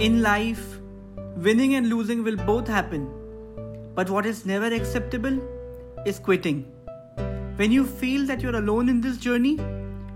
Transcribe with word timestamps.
In 0.00 0.22
life, 0.22 0.78
winning 1.38 1.74
and 1.74 1.88
losing 1.88 2.22
will 2.22 2.36
both 2.36 2.68
happen. 2.68 3.10
But 3.96 4.08
what 4.08 4.26
is 4.26 4.46
never 4.46 4.66
acceptable 4.66 5.40
is 6.06 6.20
quitting. 6.20 6.60
When 7.56 7.72
you 7.72 7.84
feel 7.84 8.24
that 8.26 8.40
you're 8.40 8.54
alone 8.54 8.88
in 8.88 9.00
this 9.00 9.16
journey, 9.16 9.58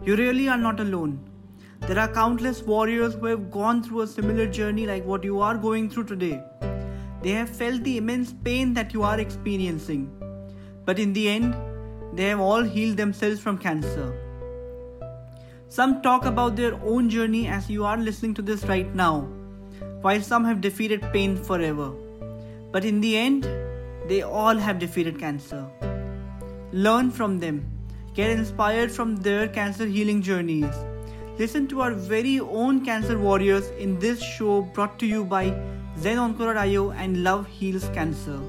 you 0.05 0.15
really 0.15 0.49
are 0.49 0.57
not 0.57 0.79
alone. 0.79 1.19
There 1.81 1.99
are 1.99 2.07
countless 2.07 2.63
warriors 2.63 3.15
who 3.15 3.27
have 3.27 3.51
gone 3.51 3.83
through 3.83 4.03
a 4.03 4.07
similar 4.07 4.47
journey 4.47 4.87
like 4.87 5.05
what 5.05 5.25
you 5.25 5.41
are 5.41 5.59
going 5.59 5.91
through 5.91 6.05
today. 6.05 6.41
They 7.21 7.31
have 7.31 7.49
felt 7.49 7.83
the 7.83 7.97
immense 7.97 8.33
pain 8.33 8.75
that 8.75 8.95
you 8.95 9.03
are 9.03 9.19
experiencing. 9.19 10.09
But 10.85 11.01
in 11.01 11.13
the 11.13 11.29
end, 11.29 11.57
they 12.13 12.27
have 12.27 12.39
all 12.39 12.63
healed 12.63 12.99
themselves 12.99 13.41
from 13.41 13.59
cancer. 13.59 14.17
Some 15.69 16.03
talk 16.03 16.25
about 16.25 16.55
their 16.55 16.75
own 16.85 17.11
journey 17.11 17.49
as 17.49 17.69
you 17.69 17.85
are 17.85 17.97
listening 17.97 18.35
to 18.35 18.43
this 18.43 18.63
right 18.63 18.95
now 18.95 19.29
while 20.03 20.21
some 20.21 20.45
have 20.45 20.61
defeated 20.61 21.03
pain 21.13 21.37
forever. 21.37 21.91
But 22.71 22.85
in 22.85 23.01
the 23.01 23.17
end, 23.17 23.45
they 24.09 24.23
all 24.23 24.57
have 24.57 24.79
defeated 24.79 25.19
cancer. 25.19 25.67
Learn 26.73 27.11
from 27.11 27.39
them, 27.39 27.65
get 28.15 28.31
inspired 28.31 28.91
from 28.93 29.17
their 29.17 29.49
cancer 29.49 29.87
healing 29.87 30.23
journeys. 30.23 30.75
Listen 31.39 31.67
to 31.69 31.81
our 31.81 31.93
very 31.93 32.41
own 32.41 32.85
cancer 32.85 33.19
warriors 33.19 33.69
in 33.79 33.99
this 33.99 34.23
show 34.23 34.63
brought 34.63 34.99
to 34.99 35.07
you 35.07 35.25
by 35.25 35.47
ZenOnco.io 35.99 36.91
and 36.93 37.23
Love 37.25 37.47
Heals 37.47 37.89
Cancer. 37.95 38.41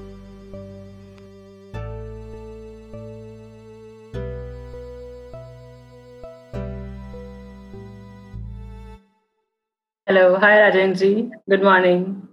Hello. 10.14 10.38
Hi, 10.38 10.58
Rajenji. 10.58 11.28
Good 11.50 11.64
morning. 11.64 12.28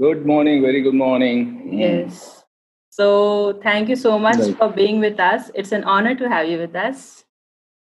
Good 0.00 0.26
morning. 0.26 0.60
Very 0.60 0.80
good 0.82 0.96
morning. 1.00 1.44
Mm. 1.66 1.78
Yes. 1.78 2.42
So, 2.90 3.60
thank 3.62 3.88
you 3.88 3.94
so 3.94 4.18
much 4.18 4.38
right. 4.38 4.56
for 4.56 4.68
being 4.68 4.98
with 4.98 5.20
us. 5.20 5.52
It's 5.54 5.70
an 5.70 5.84
honor 5.84 6.16
to 6.16 6.28
have 6.28 6.48
you 6.48 6.58
with 6.58 6.74
us. 6.74 7.22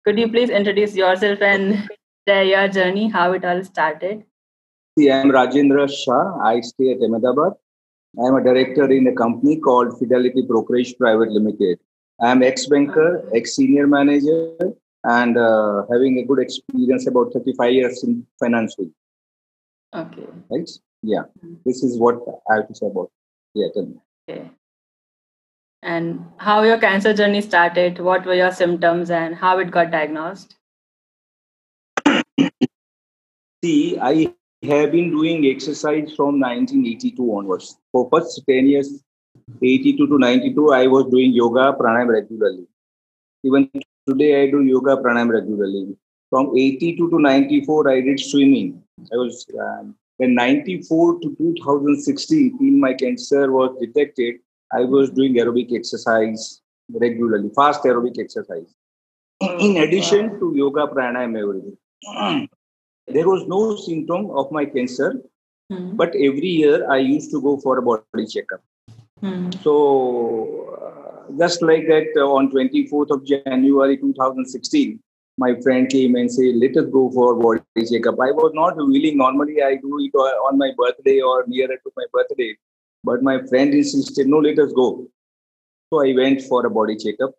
Could 0.03 0.19
you 0.19 0.27
please 0.27 0.49
introduce 0.49 0.97
yourself 0.97 1.41
and 1.41 1.87
share 2.27 2.43
your 2.43 2.67
journey, 2.67 3.07
how 3.07 3.31
it 3.31 3.45
all 3.45 3.63
started? 3.63 4.25
See, 4.99 5.09
I'm 5.09 5.31
Rajendra 5.31 5.87
Shah. 5.89 6.37
I 6.43 6.59
stay 6.59 6.91
at 6.91 7.07
Ahmedabad. 7.09 7.53
I'm 8.19 8.35
a 8.35 8.43
director 8.43 8.91
in 8.91 9.07
a 9.07 9.13
company 9.13 9.61
called 9.61 9.97
Fidelity 9.97 10.41
Brokerage 10.41 10.97
Private 10.97 11.31
Limited. 11.31 11.79
I'm 12.19 12.43
ex-banker, 12.43 13.29
ex-senior 13.33 13.87
manager, 13.87 14.73
and 15.03 15.37
uh, 15.37 15.83
having 15.91 16.19
a 16.19 16.23
good 16.23 16.39
experience 16.39 17.07
about 17.07 17.33
35 17.33 17.73
years 17.73 18.03
in 18.03 18.25
financial. 18.39 18.89
Okay. 19.93 20.27
Right? 20.49 20.69
Yeah. 21.01 21.23
Mm-hmm. 21.43 21.55
This 21.65 21.83
is 21.83 21.97
what 21.97 22.19
I 22.49 22.55
have 22.57 22.67
to 22.67 22.75
say 22.75 22.87
about. 22.87 23.11
Yeah. 23.53 23.67
Tell 23.73 23.85
me. 23.85 23.95
Okay. 24.29 24.51
And 25.83 26.25
how 26.37 26.61
your 26.63 26.77
cancer 26.77 27.13
journey 27.13 27.41
started? 27.41 27.99
What 27.99 28.25
were 28.25 28.35
your 28.35 28.51
symptoms 28.51 29.09
and 29.09 29.35
how 29.35 29.57
it 29.57 29.71
got 29.71 29.89
diagnosed? 29.91 30.55
See, 33.63 33.97
I 33.99 34.33
have 34.63 34.91
been 34.91 35.09
doing 35.09 35.45
exercise 35.47 36.13
from 36.15 36.39
1982 36.39 37.23
onwards. 37.35 37.77
For 37.91 38.07
first 38.13 38.43
10 38.47 38.67
years, 38.67 39.03
82 39.61 40.05
to 40.05 40.19
92, 40.19 40.71
I 40.71 40.85
was 40.85 41.09
doing 41.09 41.33
yoga, 41.33 41.75
pranayam 41.79 42.09
regularly. 42.09 42.67
Even 43.43 43.69
Today 44.07 44.43
I 44.43 44.51
do 44.51 44.63
yoga 44.63 44.97
pranayam 44.97 45.31
regularly. 45.31 45.95
From 46.29 46.57
82 46.57 47.09
to 47.09 47.19
94, 47.19 47.89
I 47.89 48.01
did 48.01 48.19
swimming. 48.19 48.81
I 49.11 49.15
was 49.15 49.45
um, 49.59 49.95
when 50.17 50.33
94 50.33 51.19
to 51.19 51.35
2016, 51.35 52.57
till 52.57 52.71
my 52.79 52.93
cancer 52.93 53.51
was 53.51 53.75
detected, 53.79 54.35
I 54.71 54.81
was 54.81 55.11
doing 55.11 55.35
aerobic 55.35 55.73
exercise 55.73 56.61
regularly, 56.89 57.49
fast 57.55 57.83
aerobic 57.83 58.19
exercise. 58.19 58.73
In 59.41 59.77
addition 59.77 60.39
to 60.39 60.53
yoga 60.55 60.87
pranayam 60.87 61.37
everything. 61.37 61.77
there 63.07 63.27
was 63.27 63.47
no 63.47 63.75
symptom 63.75 64.31
of 64.31 64.51
my 64.51 64.65
cancer, 64.65 65.21
mm. 65.71 65.97
but 65.97 66.09
every 66.09 66.53
year 66.61 66.89
I 66.89 66.97
used 66.97 67.31
to 67.31 67.41
go 67.41 67.57
for 67.57 67.77
a 67.77 67.81
body 67.81 68.25
checkup. 68.27 68.61
Mm. 69.23 69.61
So 69.63 70.71
just 71.37 71.61
like 71.61 71.87
that, 71.87 72.07
uh, 72.17 72.27
on 72.31 72.51
24th 72.51 73.11
of 73.11 73.25
January 73.25 73.97
2016, 73.97 74.99
my 75.37 75.59
friend 75.61 75.89
came 75.89 76.15
and 76.15 76.31
said, 76.31 76.55
"Let 76.55 76.77
us 76.77 76.87
go 76.95 77.09
for 77.11 77.35
body 77.35 77.85
checkup." 77.91 78.19
I 78.19 78.31
was 78.31 78.51
not 78.53 78.77
willing. 78.77 79.17
Normally, 79.17 79.61
I 79.63 79.75
do 79.75 79.99
it 80.05 80.15
on 80.47 80.57
my 80.57 80.71
birthday 80.77 81.19
or 81.21 81.37
nearer 81.47 81.77
to 81.85 81.91
my 81.95 82.05
birthday, 82.13 82.49
but 83.03 83.23
my 83.29 83.37
friend 83.51 83.73
insisted, 83.73 84.27
"No, 84.27 84.39
let 84.47 84.59
us 84.65 84.73
go." 84.73 84.87
So 85.89 86.01
I 86.05 86.13
went 86.21 86.41
for 86.49 86.65
a 86.65 86.73
body 86.79 86.95
checkup, 87.05 87.35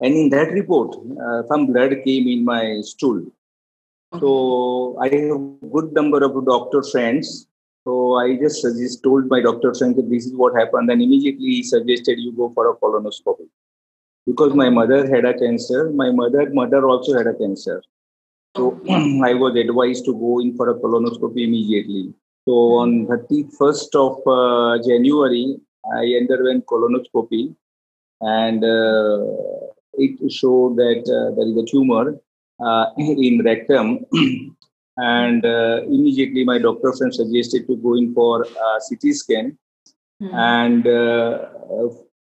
and 0.00 0.14
in 0.22 0.30
that 0.36 0.52
report, 0.60 0.96
uh, 1.26 1.40
some 1.52 1.66
blood 1.72 1.96
came 2.04 2.28
in 2.28 2.44
my 2.44 2.62
stool. 2.92 3.24
So 4.20 4.32
I 5.04 5.08
have 5.08 5.70
good 5.76 5.92
number 5.92 6.22
of 6.24 6.44
doctor 6.46 6.82
friends 6.90 7.48
so 7.84 8.16
I 8.16 8.36
just 8.36 8.62
suggest, 8.62 9.02
told 9.02 9.28
my 9.28 9.40
doctor 9.42 9.74
saying 9.74 9.96
that 9.96 10.08
this 10.08 10.24
is 10.24 10.34
what 10.34 10.54
happened, 10.58 10.90
and 10.90 11.02
immediately 11.02 11.46
he 11.56 11.62
suggested 11.62 12.18
you 12.18 12.32
go 12.32 12.50
for 12.54 12.70
a 12.70 12.76
colonoscopy. 12.76 13.46
Because 14.26 14.54
my 14.54 14.70
mother 14.70 15.06
had 15.06 15.26
a 15.26 15.38
cancer, 15.38 15.90
my 15.90 16.10
mother 16.10 16.48
mother 16.50 16.86
also 16.88 17.16
had 17.16 17.26
a 17.26 17.34
cancer. 17.34 17.82
So 18.56 18.80
I 18.88 19.34
was 19.34 19.54
advised 19.56 20.06
to 20.06 20.14
go 20.14 20.40
in 20.40 20.56
for 20.56 20.70
a 20.70 20.74
colonoscopy 20.74 21.44
immediately. 21.44 22.14
So 22.46 22.52
on 22.82 23.06
31st 23.06 23.94
of 24.06 24.14
uh, 24.26 24.82
January, 24.82 25.58
I 25.92 26.04
underwent 26.20 26.64
colonoscopy, 26.64 27.54
and 28.22 28.64
uh, 28.64 29.66
it 29.94 30.32
showed 30.32 30.76
that 30.76 31.04
uh, 31.04 31.34
there 31.36 31.48
is 31.48 31.56
a 31.58 31.66
tumor 31.66 32.18
uh, 32.60 32.86
in 32.96 33.42
rectum 33.44 34.06
and 34.96 35.44
uh, 35.44 35.82
immediately 35.84 36.44
my 36.44 36.58
doctor 36.58 36.92
friend 36.92 37.14
suggested 37.14 37.66
to 37.66 37.76
go 37.76 37.94
in 37.94 38.14
for 38.14 38.42
a 38.42 38.80
CT 38.88 39.14
scan. 39.14 39.58
Mm. 40.22 40.34
And 40.34 40.86
uh, 40.86 41.48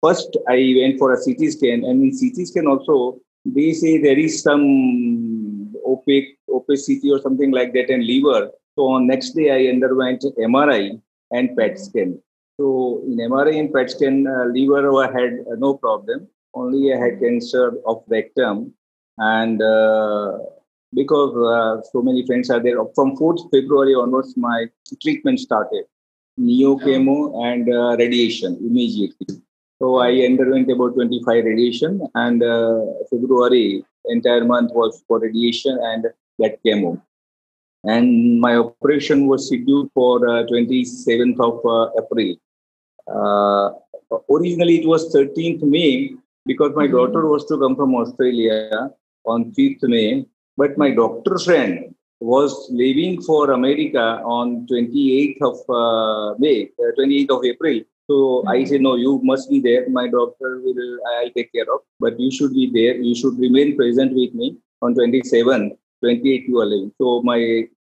first 0.02 0.36
I 0.48 0.74
went 0.80 0.98
for 0.98 1.12
a 1.12 1.22
CT 1.22 1.52
scan, 1.52 1.84
and 1.84 2.02
in 2.02 2.10
CT 2.10 2.46
scan 2.46 2.66
also 2.66 3.18
they 3.44 3.72
say 3.72 3.98
there 3.98 4.18
is 4.18 4.42
some 4.42 5.74
opaque 5.86 6.38
opacity 6.48 7.10
or 7.10 7.20
something 7.20 7.50
like 7.50 7.72
that 7.72 7.90
in 7.90 8.06
liver. 8.06 8.50
So 8.76 8.86
on 8.88 9.06
next 9.06 9.30
day 9.30 9.50
I 9.50 9.72
underwent 9.72 10.22
MRI 10.38 11.00
and 11.32 11.56
PET 11.56 11.78
scan. 11.78 12.20
So 12.58 13.02
in 13.06 13.16
MRI 13.16 13.58
and 13.58 13.72
PET 13.72 13.90
scan, 13.90 14.26
uh, 14.26 14.44
liver 14.44 14.82
had 15.12 15.44
uh, 15.50 15.56
no 15.56 15.74
problem. 15.74 16.28
Only 16.54 16.92
I 16.92 16.98
had 16.98 17.20
cancer 17.20 17.72
of 17.86 18.02
rectum 18.08 18.74
and 19.18 19.62
uh, 19.62 20.38
because 20.94 21.32
uh, 21.36 21.82
so 21.92 22.02
many 22.02 22.26
friends 22.26 22.50
are 22.50 22.60
there. 22.60 22.76
From 22.94 23.16
4th 23.16 23.50
February 23.50 23.94
onwards, 23.94 24.36
my 24.36 24.66
treatment 25.02 25.40
started 25.40 25.84
neo 26.36 26.76
chemo 26.78 27.16
and 27.44 27.68
uh, 27.68 27.96
radiation 27.96 28.56
immediately. 28.60 29.42
So 29.78 29.96
I 29.96 30.10
underwent 30.24 30.70
about 30.70 30.94
25 30.94 31.44
radiation, 31.44 32.06
and 32.14 32.42
uh, 32.42 32.80
February 33.10 33.84
entire 34.06 34.44
month 34.44 34.72
was 34.74 35.02
for 35.06 35.18
radiation 35.20 35.78
and 35.82 36.06
that 36.38 36.58
chemo. 36.64 37.00
And 37.84 38.40
my 38.40 38.56
operation 38.56 39.26
was 39.26 39.46
scheduled 39.46 39.90
for 39.94 40.20
27th 40.20 41.40
uh, 41.40 41.48
of 41.48 41.64
uh, 41.64 41.90
April. 42.02 42.36
Uh, 43.08 44.20
originally, 44.30 44.80
it 44.80 44.86
was 44.86 45.14
13th 45.14 45.62
May 45.62 46.14
because 46.44 46.72
my 46.74 46.84
mm-hmm. 46.84 46.96
daughter 46.96 47.26
was 47.26 47.46
to 47.46 47.58
come 47.58 47.76
from 47.76 47.94
Australia 47.94 48.90
on 49.24 49.52
5th 49.52 49.82
May 49.82 50.26
but 50.60 50.76
my 50.82 50.90
doctor 50.90 51.38
friend 51.38 51.94
was 52.20 52.52
leaving 52.70 53.22
for 53.22 53.52
America 53.52 54.06
on 54.38 54.66
28th 54.70 55.40
of 55.50 55.56
uh, 55.80 56.34
May, 56.38 56.70
uh, 56.78 56.92
28th 56.98 57.30
of 57.36 57.44
April. 57.52 57.80
So 58.08 58.14
mm-hmm. 58.14 58.48
I 58.48 58.64
said, 58.64 58.82
no, 58.82 58.96
you 58.96 59.20
must 59.22 59.48
be 59.48 59.60
there. 59.60 59.88
My 59.88 60.06
doctor 60.08 60.60
will, 60.62 60.98
I'll 61.14 61.30
take 61.30 61.50
care 61.52 61.68
of. 61.74 61.80
But 61.98 62.20
you 62.20 62.30
should 62.30 62.52
be 62.52 62.66
there. 62.78 62.96
You 62.96 63.14
should 63.14 63.38
remain 63.38 63.76
present 63.76 64.12
with 64.12 64.34
me 64.34 64.58
on 64.82 64.94
27th, 64.94 65.70
28th 66.04 66.48
you 66.48 66.58
are 66.60 66.66
leaving. 66.66 66.92
So 66.98 67.22
my 67.22 67.40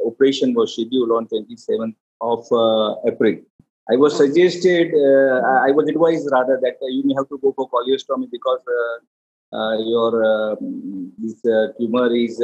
operation 0.06 0.54
was 0.54 0.74
scheduled 0.74 1.12
on 1.12 1.28
27th 1.28 1.96
of 2.20 2.40
uh, 2.52 3.08
April. 3.08 3.36
I 3.90 3.96
was 3.96 4.18
suggested, 4.18 4.94
uh, 4.94 5.40
I 5.68 5.72
was 5.72 5.88
advised 5.88 6.28
rather 6.32 6.60
that 6.62 6.78
uh, 6.82 6.88
you 6.88 7.04
may 7.06 7.14
have 7.14 7.30
to 7.30 7.38
go 7.38 7.54
for 7.56 7.70
colostomy 7.70 8.30
because 8.32 8.60
uh, 8.68 8.98
your 9.52 10.12
uh, 10.24 10.56
this 11.18 11.46
uh, 11.46 11.68
tumor 11.78 12.14
is 12.14 12.42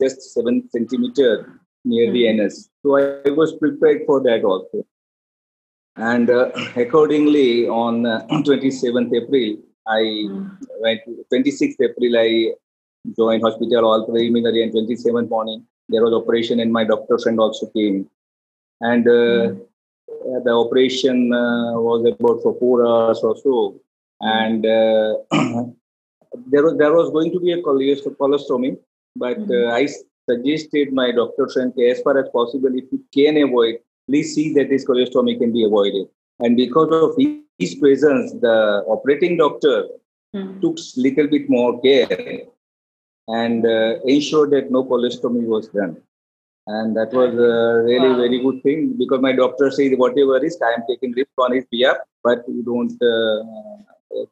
just 0.00 0.34
seven 0.34 0.68
centimeter 0.70 1.60
near 1.84 2.06
mm-hmm. 2.06 2.14
the 2.14 2.22
hmm. 2.22 2.40
anus. 2.40 2.70
So 2.82 2.96
I, 2.96 3.28
I, 3.28 3.30
was 3.30 3.52
prepared 3.56 4.02
for 4.06 4.22
that 4.22 4.44
also. 4.44 4.86
And 5.96 6.30
accordingly, 6.76 7.68
on 7.68 8.02
27th 8.30 9.12
April, 9.14 9.56
I 9.86 10.00
mm. 10.00 10.56
went. 10.80 11.00
26th 11.32 11.80
April, 11.80 12.16
I 12.16 12.52
joined 13.18 13.42
hospital 13.42 13.84
all 13.84 14.06
preliminary, 14.06 14.62
and 14.62 14.72
27th 14.72 15.28
morning 15.28 15.66
there 15.88 16.02
was 16.02 16.14
operation, 16.14 16.60
and 16.60 16.72
my 16.72 16.84
doctor 16.84 17.18
friend 17.18 17.40
also 17.40 17.66
came. 17.66 18.08
and 18.80 19.06
uh, 19.06 19.54
the 20.44 20.52
operation 20.52 21.32
uh, 21.32 21.72
was 21.80 22.04
about 22.04 22.42
for 22.42 22.54
four 22.58 22.86
hours 22.86 23.20
or 23.22 23.36
so, 23.36 23.80
and 24.20 24.66
uh, 24.66 25.14
there 26.46 26.64
was 26.64 26.76
there 26.76 26.92
was 26.92 27.10
going 27.10 27.32
to 27.32 27.40
be 27.40 27.52
a 27.52 27.62
colostomy, 27.62 28.78
but 29.16 29.38
mm-hmm. 29.38 29.70
I 29.70 29.88
suggested 30.28 30.92
my 30.92 31.12
doctor 31.12 31.48
friend 31.48 31.72
as 31.90 32.00
far 32.02 32.18
as 32.18 32.28
possible, 32.30 32.70
if 32.74 32.84
you 32.92 33.04
can 33.12 33.36
avoid, 33.42 33.78
please 34.08 34.34
see 34.34 34.52
that 34.54 34.68
this 34.68 34.84
colostomy 34.84 35.38
can 35.38 35.52
be 35.52 35.64
avoided. 35.64 36.06
And 36.40 36.56
because 36.56 36.90
of 36.90 37.16
his 37.58 37.74
presence, 37.76 38.32
the 38.32 38.84
operating 38.86 39.36
doctor 39.36 39.88
mm-hmm. 40.34 40.60
took 40.60 40.78
little 40.96 41.28
bit 41.28 41.48
more 41.48 41.80
care 41.80 42.08
and 43.28 43.64
uh, 43.64 44.00
ensured 44.04 44.50
that 44.50 44.70
no 44.70 44.84
colostomy 44.84 45.44
was 45.44 45.68
done. 45.68 45.96
And 46.66 46.96
that 46.96 47.12
was 47.12 47.34
a 47.34 47.82
really 47.82 48.10
wow. 48.10 48.16
very 48.16 48.40
good 48.40 48.62
thing 48.62 48.94
because 48.96 49.20
my 49.20 49.32
doctor 49.32 49.70
said 49.70 49.98
whatever 49.98 50.38
risk, 50.40 50.62
I 50.62 50.74
am 50.74 50.84
taking 50.88 51.12
risk 51.12 51.30
on 51.38 51.52
his 51.52 51.64
behalf, 51.70 51.96
but 52.22 52.44
you 52.46 52.62
don't 52.62 52.92
uh, 53.02 53.42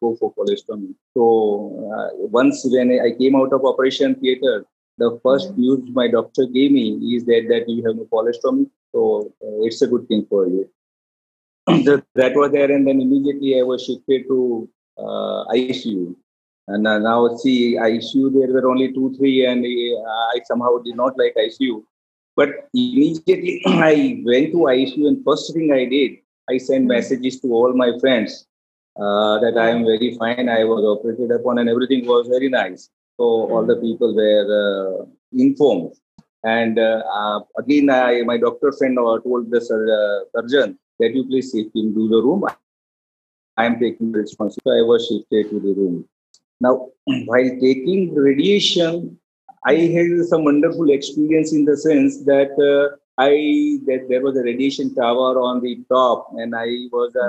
go 0.00 0.16
for 0.16 0.34
colostomy. 0.34 0.94
So 1.14 1.92
uh, 1.94 2.08
once 2.26 2.62
when 2.64 3.00
I 3.00 3.12
came 3.18 3.36
out 3.36 3.52
of 3.52 3.64
operation 3.64 4.14
theater, 4.14 4.64
the 4.98 5.18
first 5.22 5.52
mm-hmm. 5.52 5.60
news 5.60 5.90
my 5.92 6.08
doctor 6.08 6.46
gave 6.46 6.72
me 6.72 6.86
is 7.16 7.24
that, 7.24 7.46
that 7.48 7.68
you 7.68 7.84
have 7.86 7.96
no 7.96 8.06
colostomy. 8.12 8.68
So 8.92 9.32
uh, 9.42 9.64
it's 9.66 9.82
a 9.82 9.86
good 9.86 10.06
thing 10.08 10.26
for 10.28 10.46
you. 10.46 10.68
that 11.66 12.34
was 12.34 12.52
there, 12.52 12.70
and 12.70 12.86
then 12.86 13.00
immediately 13.00 13.58
I 13.58 13.62
was 13.62 13.84
shifted 13.84 14.26
to 14.28 14.68
uh, 14.98 15.44
ICU. 15.54 16.14
And 16.68 16.86
uh, 16.86 16.98
now 16.98 17.36
see, 17.36 17.76
ICU 17.76 18.32
there 18.32 18.52
were 18.52 18.70
only 18.70 18.92
two, 18.92 19.14
three, 19.16 19.46
and 19.46 19.64
uh, 19.64 20.10
I 20.34 20.40
somehow 20.44 20.78
did 20.78 20.96
not 20.96 21.18
like 21.18 21.34
ICU. 21.36 21.82
But 22.36 22.68
immediately 22.74 23.62
I 23.66 24.22
went 24.24 24.52
to 24.52 24.58
ICU, 24.58 25.08
and 25.08 25.24
first 25.24 25.52
thing 25.54 25.72
I 25.72 25.84
did, 25.84 26.18
I 26.48 26.58
sent 26.58 26.82
mm-hmm. 26.82 26.88
messages 26.88 27.40
to 27.40 27.48
all 27.48 27.72
my 27.72 27.92
friends 28.00 28.46
uh, 28.96 29.38
that 29.40 29.56
I 29.58 29.70
am 29.70 29.84
very 29.84 30.16
fine. 30.16 30.48
I 30.48 30.64
was 30.64 30.84
operated 30.84 31.30
upon, 31.30 31.58
and 31.58 31.68
everything 31.68 32.06
was 32.06 32.28
very 32.28 32.48
nice. 32.48 32.90
So 33.16 33.24
all 33.24 33.66
the 33.66 33.76
people 33.76 34.14
were 34.14 34.44
uh, 34.60 35.06
informed. 35.32 35.92
And 36.42 36.78
uh, 36.78 37.02
uh, 37.12 37.40
again, 37.58 37.90
I, 37.90 38.22
my 38.22 38.38
doctor 38.38 38.72
friend 38.72 38.96
told 38.96 39.50
the 39.50 39.60
surgeon 39.60 40.78
that 40.98 41.14
you 41.14 41.24
please 41.26 41.50
shift 41.52 41.76
him 41.76 41.94
to 41.94 42.08
the 42.08 42.22
room. 42.22 42.44
I 43.56 43.66
am 43.66 43.78
taking 43.78 44.12
the 44.12 44.20
responsibility. 44.20 44.80
I 44.80 44.86
was 44.86 45.06
shifted 45.06 45.50
to 45.50 45.60
the 45.60 45.74
room. 45.74 46.08
Now, 46.60 46.88
while 47.04 47.50
taking 47.60 48.14
radiation, 48.14 49.18
I 49.66 49.74
had 49.74 50.24
some 50.26 50.44
wonderful 50.44 50.90
experience 50.90 51.52
in 51.52 51.64
the 51.66 51.76
sense 51.76 52.24
that 52.24 52.52
uh, 52.56 52.96
I 53.26 53.30
that 53.86 54.06
there 54.08 54.22
was 54.22 54.36
a 54.36 54.42
radiation 54.42 54.94
tower 54.94 55.32
on 55.48 55.60
the 55.60 55.72
top, 55.88 56.28
and 56.38 56.54
I 56.54 56.68
was 56.96 57.14
a 57.24 57.28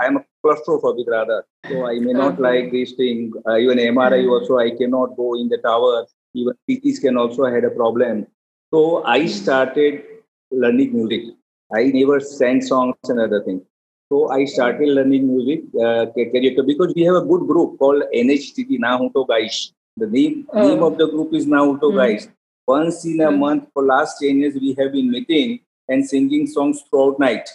I 0.00 0.06
am 0.06 0.18
a 0.18 0.24
claustrophobic 0.44 1.08
rather, 1.08 1.44
so 1.68 1.86
I 1.86 1.94
may 2.06 2.12
not 2.12 2.40
like 2.40 2.70
this 2.72 2.92
thing. 2.92 3.32
Uh, 3.48 3.56
even 3.56 3.78
MRI 3.78 4.22
also, 4.28 4.58
I 4.58 4.70
cannot 4.70 5.16
go 5.16 5.34
in 5.34 5.48
the 5.48 5.58
tower. 5.58 6.06
Even 6.34 6.54
PET 6.68 6.94
scan 6.96 7.16
also 7.16 7.46
had 7.46 7.64
a 7.64 7.70
problem. 7.70 8.26
So 8.72 9.02
I 9.04 9.26
started 9.26 10.02
learning 10.50 10.92
music. 10.94 11.34
I 11.72 11.84
never 11.84 12.20
sang 12.20 12.60
songs 12.60 12.96
and 13.08 13.20
other 13.20 13.42
things. 13.42 13.62
So 14.10 14.28
I 14.30 14.44
started 14.44 14.88
learning 14.88 15.26
music 15.26 15.62
uh, 15.80 16.06
because 16.14 16.92
we 16.94 17.02
have 17.02 17.14
a 17.14 17.24
good 17.32 17.46
group 17.46 17.78
called 17.78 18.02
NHTT 18.14 18.78
Nahuto 18.80 19.26
Guys. 19.26 19.72
The 19.96 20.06
name, 20.06 20.46
oh. 20.52 20.68
name 20.68 20.82
of 20.82 20.98
the 20.98 21.08
group 21.08 21.32
is 21.32 21.46
Nahuto 21.46 21.92
mm. 21.92 21.96
Guys. 21.96 22.28
Once 22.70 23.04
in 23.04 23.20
a 23.20 23.30
mm. 23.30 23.38
month 23.44 23.64
for 23.72 23.82
last 23.84 24.18
10 24.20 24.38
years, 24.40 24.54
we 24.54 24.74
have 24.78 24.92
been 24.92 25.10
meeting 25.10 25.60
and 25.88 26.08
singing 26.08 26.46
songs 26.46 26.82
throughout 26.88 27.18
night. 27.18 27.48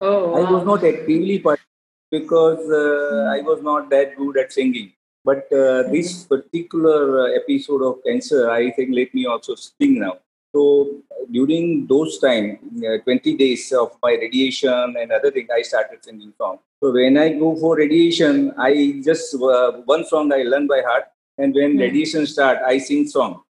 Oh, 0.00 0.28
wow. 0.28 0.34
I 0.38 0.50
was 0.50 0.64
not 0.64 0.84
actively 0.84 1.38
part 1.38 1.60
because 2.10 2.60
uh, 2.60 3.14
mm. 3.14 3.34
I 3.36 3.40
was 3.40 3.62
not 3.62 3.90
that 3.90 4.16
good 4.16 4.36
at 4.42 4.52
singing. 4.52 4.92
But 5.24 5.50
uh, 5.52 5.84
this 5.94 6.24
particular 6.24 7.34
episode 7.34 7.82
of 7.82 8.04
cancer, 8.06 8.50
I 8.50 8.70
think, 8.72 8.94
let 8.94 9.14
me 9.14 9.24
also 9.26 9.54
sing 9.54 9.98
now. 10.00 10.18
So 10.54 10.64
during 11.32 11.86
those 11.86 12.18
time, 12.18 12.58
uh, 12.88 12.98
20 13.04 13.36
days 13.36 13.72
of 13.72 13.96
my 14.02 14.12
radiation 14.12 14.94
and 15.00 15.10
other 15.10 15.30
thing, 15.30 15.48
I 15.52 15.62
started 15.62 16.04
singing 16.04 16.34
song. 16.38 16.58
So 16.80 16.92
when 16.92 17.16
I 17.16 17.30
go 17.30 17.56
for 17.56 17.76
radiation, 17.76 18.52
I 18.58 19.00
just 19.02 19.34
uh, 19.34 19.72
one 19.94 20.04
song 20.04 20.32
I 20.32 20.42
learn 20.42 20.66
by 20.66 20.82
heart, 20.86 21.06
and 21.38 21.54
when 21.54 21.74
mm. 21.74 21.80
radiation 21.80 22.26
start, 22.26 22.58
I 22.64 22.76
sing 22.78 23.08
song. 23.08 23.43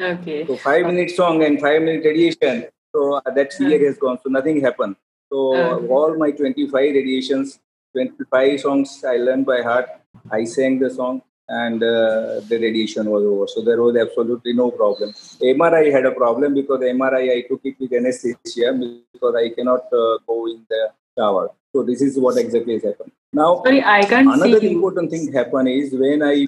Okay. 0.00 0.46
So 0.46 0.56
five 0.56 0.86
minute 0.86 1.10
song 1.10 1.42
and 1.44 1.60
five 1.60 1.82
minute 1.82 2.04
radiation. 2.04 2.66
So 2.92 3.14
uh, 3.14 3.30
that 3.34 3.52
fear 3.52 3.78
mm. 3.78 3.86
has 3.86 3.98
gone. 3.98 4.18
So 4.22 4.30
nothing 4.30 4.60
happened. 4.60 4.96
So 5.30 5.36
mm. 5.36 5.90
all 5.90 6.16
my 6.16 6.30
25 6.30 6.72
radiations, 6.72 7.58
25 7.94 8.60
songs 8.60 9.04
I 9.04 9.16
learned 9.16 9.46
by 9.46 9.62
heart. 9.62 9.88
I 10.30 10.44
sang 10.44 10.78
the 10.78 10.90
song 10.90 11.22
and 11.48 11.82
uh, 11.82 12.40
the 12.48 12.58
radiation 12.60 13.10
was 13.10 13.24
over. 13.24 13.46
So 13.46 13.62
there 13.62 13.82
was 13.82 13.96
absolutely 13.96 14.54
no 14.54 14.70
problem. 14.70 15.12
MRI 15.12 15.92
had 15.92 16.06
a 16.06 16.12
problem 16.12 16.54
because 16.54 16.80
MRI 16.80 17.36
I 17.36 17.40
took 17.48 17.60
it 17.64 17.76
with 17.78 17.92
anesthesia 17.92 18.72
because 19.12 19.34
I 19.36 19.50
cannot 19.50 19.84
uh, 19.92 20.18
go 20.26 20.46
in 20.46 20.64
the 20.68 20.90
shower. 21.18 21.50
So 21.72 21.82
this 21.82 22.00
is 22.00 22.18
what 22.18 22.38
exactly 22.38 22.74
has 22.74 22.84
happened. 22.84 23.12
Now, 23.32 23.62
Sorry, 23.64 23.82
I 23.82 24.02
can't 24.02 24.32
another 24.32 24.64
important 24.66 25.10
thing 25.10 25.32
happened 25.32 25.68
is 25.68 25.92
when 25.92 26.22
I 26.22 26.46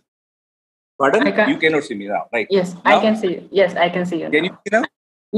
pardon 1.03 1.51
you 1.51 1.59
cannot 1.65 1.85
see 1.89 1.95
me 1.95 2.09
now, 2.15 2.23
right? 2.33 2.47
Yes, 2.59 2.75
now? 2.75 2.81
I 2.85 3.01
can 3.01 3.17
see 3.17 3.31
you. 3.35 3.49
Yes, 3.61 3.77
I 3.85 3.89
can 3.99 4.07
see 4.07 4.23
you. 4.23 4.31
Can 4.31 4.45
now. 4.45 4.51
you 4.51 4.59
see 4.65 4.73
now? 4.79 4.85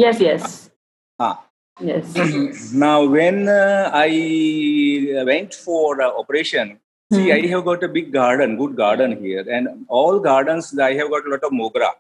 Yes, 0.05 0.21
yes. 0.29 0.71
Ah. 1.19 1.35
Yes. 1.81 2.73
now, 2.87 3.05
when 3.05 3.49
uh, 3.49 3.91
I 3.93 5.25
went 5.27 5.55
for 5.55 6.01
uh, 6.01 6.11
operation, 6.23 6.79
See, 7.13 7.31
I 7.33 7.41
hmm. 7.41 7.49
have 7.49 7.65
got 7.65 7.83
a 7.85 7.89
big 7.89 8.13
garden, 8.13 8.57
good 8.57 8.77
garden 8.77 9.23
here, 9.23 9.45
and 9.49 9.85
all 9.89 10.19
gardens 10.19 10.77
I 10.79 10.95
have 10.95 11.11
got 11.11 11.27
a 11.27 11.31
lot 11.31 11.45
of 11.45 11.53
mogra. 11.53 11.91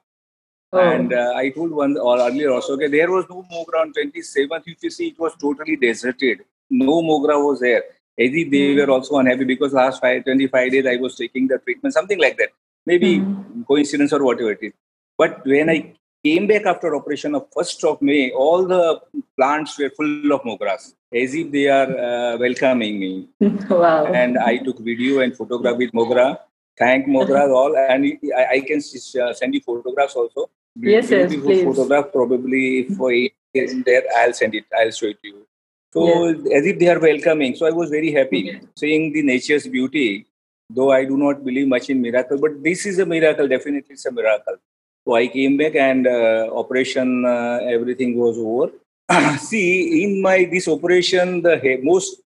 Oh. 0.73 0.79
And 0.81 1.13
uh, 1.13 1.35
I 1.37 1.51
told 1.51 1.71
one 1.71 1.97
or 1.99 2.19
earlier 2.19 2.51
also, 2.51 2.73
okay, 2.75 2.89
there 2.89 3.11
was 3.11 3.27
no 3.29 3.45
mogra 3.53 3.83
on 3.83 3.93
27th. 3.93 4.63
If 4.67 4.83
you 4.83 4.91
see, 4.91 5.09
it 5.09 5.19
was 5.19 5.35
totally 5.41 5.77
deserted. 5.77 6.41
No 6.71 7.03
mogra 7.03 7.37
was 7.47 7.61
there. 7.61 7.83
Maybe 8.17 8.45
they 8.45 8.75
mm. 8.75 8.87
were 8.87 8.93
also 8.93 9.19
unhappy 9.19 9.45
because 9.45 9.73
last 9.73 10.01
five, 10.01 10.25
25 10.25 10.73
days 10.73 10.87
I 10.87 10.97
was 10.97 11.17
taking 11.17 11.49
the 11.49 11.59
treatment, 11.59 11.93
something 11.93 12.19
like 12.19 12.39
that. 12.39 12.51
Maybe 12.87 13.19
mm. 13.19 13.67
coincidence 13.67 14.13
or 14.13 14.25
whatever 14.25 14.53
it 14.53 14.59
is. 14.63 14.73
But 15.17 15.45
when 15.47 15.71
I 15.71 15.95
came 16.25 16.47
back 16.47 16.67
after 16.67 16.95
operation 16.97 17.35
of 17.35 17.51
1st 17.51 17.85
of 17.91 18.03
May, 18.03 18.31
all 18.33 18.67
the 18.67 19.01
plants 19.37 19.79
were 19.79 19.91
full 19.91 20.33
of 20.33 20.43
mogras 20.43 20.95
as 21.15 21.35
if 21.35 21.51
they 21.53 21.69
are 21.69 21.91
uh, 22.08 22.37
welcoming 22.39 22.99
me. 22.99 23.29
wow. 23.70 24.06
And 24.06 24.39
I 24.39 24.58
took 24.58 24.79
video 24.79 25.20
and 25.20 25.37
photograph 25.37 25.77
with 25.77 25.93
Mogra. 25.93 26.39
Thank 26.77 27.06
Mogra 27.06 27.49
all. 27.51 27.77
And 27.77 28.19
I, 28.37 28.47
I 28.56 28.61
can 28.61 28.79
uh, 28.79 29.32
send 29.32 29.55
you 29.55 29.61
photographs 29.61 30.15
also. 30.17 30.51
Yes, 30.77 31.11
yes, 31.11 31.32
please. 31.32 31.63
Photograph 31.63 32.06
probably 32.13 32.89
for 32.97 33.13
eight 33.13 33.35
in 33.55 33.85
there. 33.87 34.03
I'll 34.17 34.32
send 34.32 34.56
it. 34.56 34.65
I'll 34.77 34.91
show 34.91 35.06
it 35.06 35.23
to 35.23 35.29
you. 35.29 35.47
So 35.93 36.29
yes. 36.29 36.39
as 36.56 36.67
if 36.67 36.79
they 36.81 36.89
are 36.89 36.99
welcoming. 36.99 37.55
So 37.55 37.67
I 37.67 37.70
was 37.70 37.91
very 37.91 38.11
happy 38.11 38.61
seeing 38.77 39.13
the 39.13 39.23
nature's 39.23 39.69
beauty. 39.69 40.27
Though 40.71 40.93
I 40.93 41.05
do 41.05 41.17
not 41.17 41.44
believe 41.44 41.69
much 41.69 41.91
in 41.91 42.01
miracle, 42.01 42.39
but 42.39 42.63
this 42.63 42.87
is 42.87 42.99
a 42.99 43.06
miracle. 43.06 43.47
Definitely, 43.47 43.94
it's 43.94 44.06
a 44.06 44.13
miracle. 44.13 44.56
So 45.05 45.15
I 45.15 45.27
came 45.27 45.56
back 45.56 45.75
and 45.75 46.06
uh, 46.06 46.49
operation, 46.53 47.27
uh, 47.27 47.59
everything 47.63 48.17
was 48.17 48.39
over 48.39 48.73
see, 49.39 50.03
in 50.03 50.23
my 50.23 50.49
this 50.51 50.67
operation, 50.67 51.43
the 51.43 51.79
most 51.83 52.23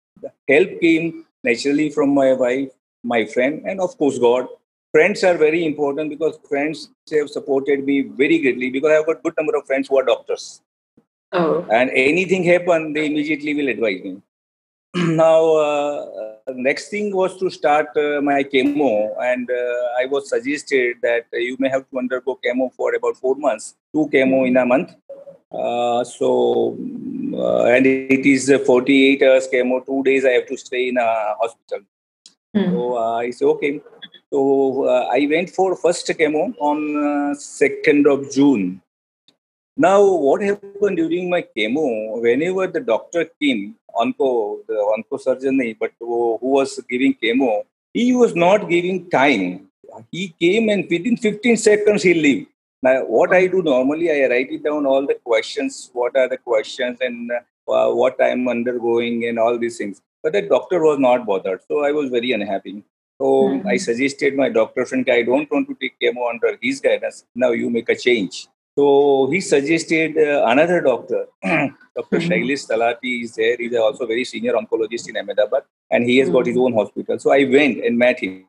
help 0.50 0.82
came 0.82 1.26
naturally 1.44 1.90
from 1.90 2.14
my 2.14 2.34
wife, 2.34 2.70
my 3.04 3.26
friend, 3.26 3.62
and 3.66 3.80
of 3.80 3.98
course 3.98 4.18
God. 4.18 4.48
Friends 4.92 5.24
are 5.24 5.38
very 5.38 5.66
important 5.66 6.10
because 6.10 6.38
friends 6.48 6.90
have 7.12 7.30
supported 7.30 7.84
me 7.86 8.02
very 8.02 8.40
greatly 8.40 8.70
because 8.70 8.92
I 8.92 8.96
have 8.96 9.08
got 9.08 9.24
good 9.24 9.34
number 9.38 9.56
of 9.56 9.66
friends 9.66 9.88
who 9.88 9.98
are 10.00 10.06
doctors. 10.06 10.62
Oh. 11.32 11.66
And 11.72 11.90
anything 11.92 12.44
happen, 12.44 12.94
they 12.94 13.08
immediately 13.08 13.56
will 13.56 13.70
advise 13.70 14.04
me. 14.04 14.22
now, 14.96 15.56
uh, 15.56 16.06
next 16.54 16.90
thing 16.90 17.16
was 17.16 17.38
to 17.38 17.50
start 17.50 17.88
uh, 17.98 18.22
my 18.22 18.44
chemo, 18.44 19.16
and 19.22 19.50
uh, 19.50 20.00
I 20.00 20.06
was 20.06 20.30
suggested 20.30 20.98
that 21.02 21.26
you 21.32 21.58
may 21.60 21.70
have 21.70 21.90
to 21.90 21.98
undergo 21.98 22.40
chemo 22.46 22.72
for 22.74 22.94
about 22.94 23.18
four 23.18 23.36
months, 23.36 23.76
two 23.92 24.08
chemo 24.14 24.48
in 24.48 24.56
a 24.58 24.66
month, 24.66 24.94
uh, 25.54 26.04
so, 26.04 26.78
uh, 27.34 27.66
and 27.66 27.88
it 27.88 28.26
is 28.26 28.52
48 28.66 29.24
hours 29.24 29.48
chemo, 29.52 29.84
two 29.84 30.04
days 30.04 30.26
I 30.26 30.32
have 30.32 30.48
to 30.48 30.58
stay 30.58 30.90
in 30.90 30.98
a 30.98 31.36
hospital. 31.40 31.86
Mm. 32.56 32.72
So 32.72 32.98
uh, 32.98 33.18
I 33.18 33.32
said, 33.32 33.46
okay. 33.46 33.82
So 34.32 34.86
uh, 34.86 35.10
I 35.12 35.28
went 35.28 35.50
for 35.50 35.76
first 35.76 36.08
chemo 36.08 36.54
on 36.60 37.36
2nd 37.36 38.12
of 38.12 38.32
June. 38.32 38.82
Now, 39.76 40.04
what 40.06 40.44
happened 40.44 40.98
during 40.98 41.30
my 41.32 41.46
chemo, 41.58 42.22
whenever 42.22 42.68
the 42.68 42.80
doctor 42.80 43.26
came, 43.42 43.76
onco, 43.96 44.60
the 44.68 44.74
onco 44.74 45.20
surgeon, 45.20 45.76
but 45.80 45.92
who, 46.00 46.38
was 46.42 46.80
giving 46.88 47.16
chemo, 47.16 47.64
he 47.92 48.14
was 48.14 48.36
not 48.36 48.70
giving 48.70 49.10
time. 49.10 49.68
He 50.12 50.36
came 50.40 50.70
and 50.70 50.88
within 50.90 51.18
15 51.18 51.58
seconds 51.58 52.04
he 52.04 52.14
left. 52.14 52.52
Now, 52.84 53.06
what 53.06 53.34
I 53.34 53.48
do 53.48 53.64
normally, 53.64 54.12
I 54.12 54.28
write 54.28 54.52
it 54.52 54.64
down 54.64 54.86
all 54.86 55.08
the 55.08 55.16
questions. 55.16 55.90
What 55.94 56.16
are 56.18 56.30
the 56.30 56.38
questions, 56.38 57.00
and 57.02 57.32
uh, 57.32 57.90
what 57.92 58.22
I'm 58.22 58.48
undergoing 58.48 59.26
and 59.26 59.40
all 59.40 59.58
these 59.58 59.78
things. 59.78 60.02
But 60.22 60.34
the 60.34 60.44
doctor 60.44 60.82
was 60.82 61.00
not 61.00 61.26
bothered. 61.26 61.62
So 61.68 61.84
I 61.84 61.92
was 61.92 62.10
very 62.10 62.32
unhappy. 62.32 62.84
So 63.20 63.26
mm-hmm. 63.26 63.68
I 63.68 63.78
suggested 63.78 64.36
my 64.36 64.50
doctor 64.50 64.86
friend, 64.86 65.08
I 65.10 65.24
don't 65.24 65.50
want 65.50 65.68
to 65.70 65.78
take 65.82 66.00
chemo 66.00 66.30
under 66.30 66.58
his 66.62 66.80
guidance. 66.80 67.26
Now 67.34 67.52
you 67.52 67.70
make 67.70 67.90
a 67.90 67.96
change. 67.96 68.48
So 68.78 69.28
he 69.32 69.40
suggested 69.40 70.18
uh, 70.18 70.46
another 70.48 70.82
doctor, 70.82 71.28
Dr. 71.44 72.18
Mm-hmm. 72.18 72.32
Shailesh 72.32 72.68
Talati 72.68 73.24
is 73.24 73.36
there. 73.36 73.56
He's 73.58 73.76
also 73.76 74.08
very 74.08 74.26
senior 74.26 74.54
oncologist 74.54 75.08
in 75.10 75.18
Ahmedabad 75.18 75.64
and 75.92 76.06
he 76.06 76.18
has 76.18 76.28
mm-hmm. 76.28 76.38
got 76.38 76.46
his 76.48 76.58
own 76.58 76.74
hospital. 76.74 77.20
So 77.20 77.32
I 77.32 77.44
went 77.46 77.86
and 77.86 77.98
met 77.98 78.20
him. 78.20 78.46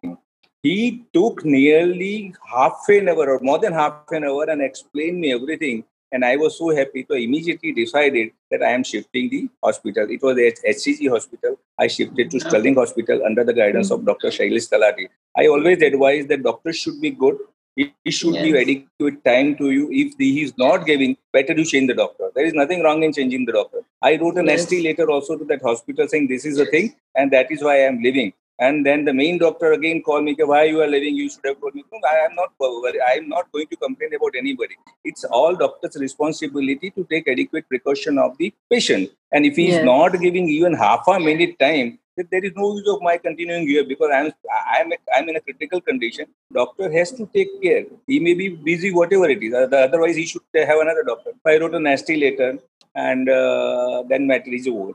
He 0.63 1.05
took 1.13 1.45
nearly 1.45 2.35
half 2.51 2.85
an 2.89 3.11
hour 3.11 3.29
or 3.37 3.41
more 3.41 3.59
than 3.59 3.75
half 3.75 4.11
an 4.13 4.25
hour 4.25 4.45
and 4.49 4.63
explained 4.63 5.21
me 5.21 5.35
everything 5.35 5.85
and 6.15 6.25
I 6.25 6.37
was 6.37 6.57
so 6.57 6.75
happy. 6.75 7.05
So 7.09 7.17
immediately 7.17 7.73
decided 7.73 8.31
that 8.51 8.63
I 8.63 8.71
am 8.71 8.85
shifting 8.85 9.29
the 9.29 9.49
hospital. 9.63 10.07
It 10.09 10.23
was 10.23 10.39
at 10.39 10.59
HCG 10.75 11.11
hospital. 11.11 11.59
I 11.79 11.89
shifted 11.89 12.31
to 12.31 12.41
Sterling 12.41 12.77
Hospital 12.77 13.25
under 13.27 13.43
the 13.43 13.53
guidance 13.53 13.91
of 13.91 14.07
Dr. 14.07 14.29
Shailesh 14.29 14.71
Talati. 14.71 15.09
I 15.37 15.49
always 15.49 15.83
advise 15.83 16.27
that 16.29 16.45
doctors 16.45 16.77
should 16.77 17.01
be 17.01 17.11
good. 17.11 17.37
He 17.77 18.11
should 18.11 18.35
yes. 18.35 18.45
give 18.45 18.57
adequate 18.57 19.25
time 19.25 19.57
to 19.57 19.71
you. 19.71 19.89
If 19.91 20.15
he 20.17 20.43
is 20.43 20.53
not 20.57 20.87
giving, 20.87 21.17
better 21.33 21.55
you 21.55 21.65
change 21.65 21.89
the 21.89 21.95
doctor. 21.95 22.31
There 22.35 22.45
is 22.45 22.55
nothing 22.55 22.83
wrong 22.83 23.03
in 23.03 23.13
changing 23.13 23.47
the 23.47 23.53
doctor. 23.53 23.81
I 24.01 24.17
wrote 24.17 24.37
an 24.37 24.47
nasty 24.47 24.77
yes. 24.77 24.85
letter 24.99 25.11
also 25.11 25.37
to 25.37 25.45
that 25.47 25.63
hospital 25.63 26.07
saying 26.07 26.29
this 26.29 26.45
is 26.45 26.57
the 26.59 26.67
thing 26.67 26.95
and 27.17 27.33
that 27.33 27.51
is 27.51 27.63
why 27.63 27.77
I 27.77 27.87
am 27.87 28.01
leaving. 28.01 28.33
And 28.61 28.87
then 28.87 29.05
the 29.05 29.13
main 29.13 29.39
doctor 29.39 29.73
again 29.73 30.03
called 30.03 30.23
me, 30.23 30.37
why 30.39 30.65
you 30.65 30.81
are 30.81 30.87
leaving? 30.87 31.17
You 31.17 31.29
should 31.29 31.45
have 31.45 31.61
told 31.61 31.75
me. 31.75 31.85
No, 31.93 31.99
I 32.09 32.25
am 32.27 32.37
not 32.37 32.53
I 32.61 33.15
am 33.15 33.29
not 33.29 33.51
going 33.51 33.67
to 33.67 33.77
complain 33.77 34.15
about 34.15 34.35
anybody. 34.37 34.77
It's 35.03 35.25
all 35.25 35.57
doctor's 35.57 35.97
responsibility 35.97 36.91
to 36.91 37.05
take 37.11 37.27
adequate 37.27 37.69
precaution 37.69 38.19
of 38.19 38.39
the 38.39 38.55
patient. 38.71 39.11
And 39.33 39.45
if 39.45 39.57
he 39.57 39.69
is 39.69 39.75
yes. 39.75 39.85
not 39.85 40.21
giving 40.21 40.49
even 40.49 40.75
half 40.75 41.09
a 41.09 41.19
minute 41.19 41.59
time, 41.59 41.99
then 42.17 42.29
there 42.31 42.45
is 42.45 42.53
no 42.57 42.75
use 42.77 42.89
of 42.89 43.03
my 43.03 43.17
continuing 43.17 43.67
here 43.67 43.85
because 43.85 44.11
I'm 44.15 44.33
I'm 44.77 44.93
I'm 45.17 45.29
in 45.29 45.37
a 45.37 45.41
critical 45.41 45.81
condition. 45.81 46.27
Doctor 46.53 46.91
has 46.93 47.11
to 47.13 47.27
take 47.35 47.51
care. 47.63 47.85
He 48.07 48.21
may 48.21 48.35
be 48.35 48.49
busy, 48.49 48.93
whatever 48.93 49.29
it 49.29 49.43
is. 49.43 49.55
Otherwise, 49.55 50.17
he 50.17 50.27
should 50.27 50.43
have 50.55 50.79
another 50.79 51.03
doctor. 51.03 51.33
I 51.45 51.59
wrote 51.59 51.75
a 51.75 51.81
nasty 51.81 52.17
letter, 52.17 52.59
and 52.95 53.29
uh, 53.29 54.05
then 54.09 54.27
matter 54.27 54.53
is 54.53 54.69
over. 54.69 54.93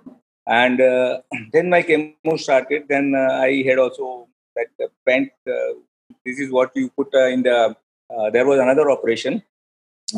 And 0.47 0.79
uh, 0.81 1.21
then 1.53 1.69
my 1.69 1.83
chemo 1.83 2.39
started. 2.39 2.87
Then 2.87 3.13
uh, 3.15 3.39
I 3.47 3.63
had 3.67 3.79
also 3.79 4.27
that 4.55 4.71
uh, 4.83 4.87
pent. 5.05 5.31
this 6.25 6.39
is 6.39 6.51
what 6.51 6.71
you 6.75 6.89
put 6.89 7.13
in 7.35 7.43
the. 7.43 7.75
there 8.33 8.45
was 8.45 8.59
another 8.59 8.89
operation. 8.91 9.43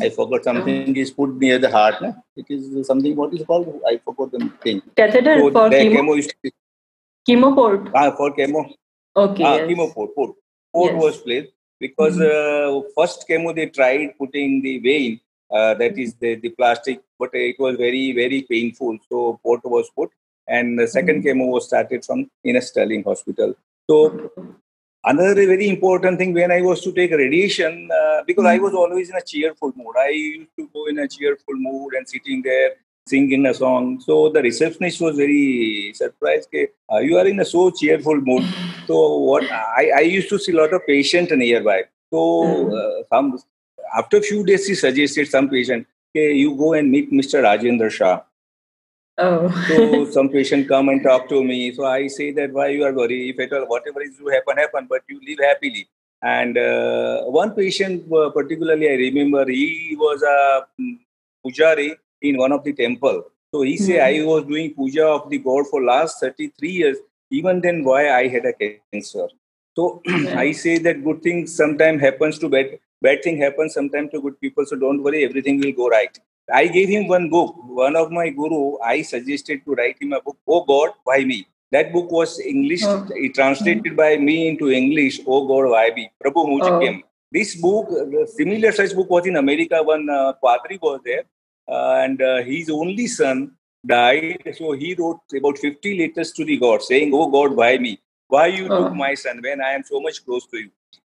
I 0.00 0.08
forgot 0.08 0.44
something 0.44 0.96
is 0.96 1.10
put 1.10 1.34
near 1.36 1.58
the 1.58 1.70
heart. 1.70 2.00
No? 2.00 2.14
It 2.36 2.46
is 2.48 2.86
something. 2.86 3.14
What 3.14 3.34
is 3.34 3.44
called? 3.44 3.68
I 3.86 4.00
forgot 4.04 4.30
the 4.32 4.50
thing. 4.62 4.82
Catheter 4.96 5.38
so 5.38 5.50
for 5.50 5.68
chemo. 5.68 5.96
chemo 5.96 6.18
is, 6.18 6.28
chemo 7.28 7.54
port. 7.54 7.90
Ah, 7.94 8.10
for 8.12 8.34
chemo. 8.36 8.70
Okay. 9.16 9.44
Ah, 9.44 9.56
yes. 9.56 9.68
chemo 9.70 9.92
port. 9.92 10.14
Port, 10.14 10.32
port 10.72 10.92
yes. 10.92 11.02
was 11.02 11.16
placed 11.18 11.52
because 11.80 12.16
mm-hmm. 12.16 12.78
uh, 12.78 12.90
first 12.96 13.26
chemo 13.28 13.54
they 13.54 13.66
tried 13.66 14.16
putting 14.18 14.62
the 14.62 14.78
vein 14.78 15.20
uh, 15.50 15.74
that 15.74 15.98
is 15.98 16.14
the, 16.14 16.36
the 16.36 16.50
plastic 16.50 17.00
but 17.18 17.30
it 17.34 17.56
was 17.58 17.76
very 17.76 18.12
very 18.12 18.42
painful 18.42 18.96
so 19.08 19.38
port 19.42 19.60
was 19.64 19.90
put 19.96 20.10
and 20.48 20.78
the 20.78 20.84
2nd 20.84 21.08
mm-hmm. 21.08 21.26
chemo 21.26 21.48
was 21.48 21.66
started 21.66 22.04
from 22.04 22.30
in 22.44 22.56
a 22.56 22.62
Sterling 22.62 23.04
hospital. 23.04 23.54
So 23.88 24.30
another 25.04 25.34
very 25.34 25.68
important 25.68 26.18
thing 26.18 26.32
when 26.34 26.50
I 26.50 26.60
was 26.62 26.80
to 26.82 26.92
take 26.92 27.12
radiation, 27.12 27.88
uh, 27.90 28.22
because 28.26 28.44
mm-hmm. 28.44 28.60
I 28.60 28.66
was 28.66 28.74
always 28.74 29.10
in 29.10 29.16
a 29.16 29.22
cheerful 29.22 29.72
mood. 29.76 29.94
I 29.98 30.08
used 30.08 30.50
to 30.58 30.68
go 30.72 30.86
in 30.86 30.98
a 30.98 31.08
cheerful 31.08 31.54
mood 31.54 31.94
and 31.94 32.08
sitting 32.08 32.42
there 32.42 32.72
singing 33.06 33.46
a 33.46 33.54
song. 33.54 34.00
So 34.00 34.28
the 34.28 34.42
receptionist 34.42 35.00
was 35.00 35.16
very 35.16 35.92
surprised. 35.94 36.48
Ke, 36.50 36.70
uh, 36.92 36.98
you 36.98 37.18
are 37.18 37.26
in 37.26 37.40
a 37.40 37.44
so 37.44 37.70
cheerful 37.70 38.20
mood. 38.20 38.44
So 38.86 39.18
what 39.18 39.44
I, 39.50 39.92
I 39.96 40.00
used 40.00 40.28
to 40.30 40.38
see 40.40 40.52
a 40.52 40.56
lot 40.56 40.74
of 40.74 40.84
patient 40.84 41.30
nearby. 41.30 41.84
So 42.10 42.18
mm-hmm. 42.18 42.74
uh, 42.74 43.04
some 43.08 43.38
after 43.96 44.16
a 44.16 44.22
few 44.22 44.44
days, 44.44 44.66
she 44.66 44.74
suggested 44.74 45.28
some 45.28 45.48
patient, 45.48 45.86
okay, 46.10 46.32
you 46.32 46.56
go 46.56 46.72
and 46.72 46.90
meet 46.90 47.12
Mr. 47.12 47.42
Rajendra 47.42 47.90
Shah. 47.90 48.22
Oh. 49.18 49.48
so 49.68 50.10
some 50.10 50.30
patient 50.30 50.66
come 50.68 50.88
and 50.88 51.02
talk 51.02 51.28
to 51.28 51.44
me. 51.44 51.72
So 51.74 51.84
I 51.84 52.08
say 52.08 52.32
that 52.32 52.52
why 52.52 52.68
you 52.68 52.84
are 52.84 52.92
worried? 52.92 53.34
If 53.34 53.40
at 53.40 53.52
all 53.52 53.66
whatever 53.66 54.02
is 54.02 54.16
to 54.18 54.26
happen, 54.28 54.56
happen, 54.56 54.86
but 54.88 55.02
you 55.08 55.20
live 55.26 55.38
happily. 55.46 55.88
And 56.22 56.56
uh, 56.56 57.22
one 57.24 57.52
patient 57.52 58.10
uh, 58.12 58.30
particularly, 58.30 58.88
I 58.88 58.94
remember, 58.94 59.44
he 59.48 59.96
was 59.98 60.22
a 60.22 60.66
um, 60.78 61.00
pujari 61.44 61.94
in 62.22 62.38
one 62.38 62.52
of 62.52 62.64
the 62.64 62.72
temple. 62.72 63.24
So 63.52 63.62
he 63.62 63.74
mm-hmm. 63.74 63.84
say 63.84 64.00
I 64.00 64.24
was 64.24 64.44
doing 64.44 64.74
puja 64.74 65.06
of 65.06 65.28
the 65.28 65.38
god 65.38 65.66
for 65.66 65.82
last 65.82 66.20
33 66.20 66.70
years. 66.70 66.96
Even 67.30 67.60
then, 67.60 67.84
why 67.84 68.10
I 68.10 68.28
had 68.28 68.44
a 68.46 68.52
cancer. 68.52 69.28
So 69.76 70.02
I 70.44 70.52
say 70.52 70.78
that 70.78 71.04
good 71.04 71.22
things 71.22 71.54
sometimes 71.54 72.00
happens 72.00 72.38
to 72.40 72.48
bad, 72.48 72.78
bad 73.00 73.22
thing 73.22 73.38
happens 73.38 73.74
sometimes 73.74 74.10
to 74.12 74.20
good 74.20 74.40
people. 74.40 74.66
So 74.66 74.76
don't 74.76 75.02
worry, 75.02 75.24
everything 75.24 75.60
will 75.60 75.72
go 75.72 75.88
right. 75.88 76.18
I 76.52 76.66
gave 76.66 76.88
him 76.88 77.08
one 77.08 77.30
book. 77.30 77.54
One 77.64 77.96
of 77.96 78.10
my 78.10 78.28
guru, 78.28 78.78
I 78.80 79.02
suggested 79.02 79.64
to 79.64 79.74
write 79.74 79.96
him 80.00 80.12
a 80.12 80.20
book, 80.20 80.36
Oh 80.46 80.64
God, 80.64 80.90
why 81.04 81.24
me? 81.24 81.46
That 81.70 81.92
book 81.92 82.10
was 82.10 82.38
English, 82.40 82.82
oh. 82.84 83.08
translated 83.34 83.96
by 83.96 84.18
me 84.18 84.48
into 84.48 84.70
English, 84.70 85.20
Oh 85.26 85.46
God, 85.46 85.70
why 85.70 85.90
me? 85.94 86.10
Prabhu 86.22 86.46
Mujikem. 86.46 87.00
Oh. 87.02 87.08
This 87.30 87.56
book, 87.56 87.88
similar 88.36 88.72
such 88.72 88.94
book 88.94 89.08
was 89.08 89.26
in 89.26 89.36
America. 89.36 89.82
One 89.82 90.08
uh, 90.10 90.34
Padri 90.44 90.78
was 90.82 91.00
there, 91.02 91.20
uh, 91.20 91.24
and 91.68 92.20
uh, 92.20 92.42
his 92.42 92.70
only 92.70 93.06
son 93.06 93.52
died. 93.86 94.54
So 94.56 94.72
he 94.72 94.94
wrote 94.94 95.20
about 95.36 95.58
50 95.58 95.98
letters 95.98 96.32
to 96.32 96.44
the 96.44 96.58
God 96.58 96.82
saying, 96.82 97.12
Oh 97.14 97.28
God, 97.30 97.56
why 97.56 97.78
me? 97.78 98.00
Why 98.28 98.46
you 98.46 98.68
oh. 98.68 98.84
took 98.84 98.94
my 98.94 99.14
son 99.14 99.40
when 99.42 99.60
I 99.60 99.72
am 99.72 99.82
so 99.84 100.00
much 100.00 100.24
close 100.24 100.46
to 100.46 100.58
you? 100.58 100.70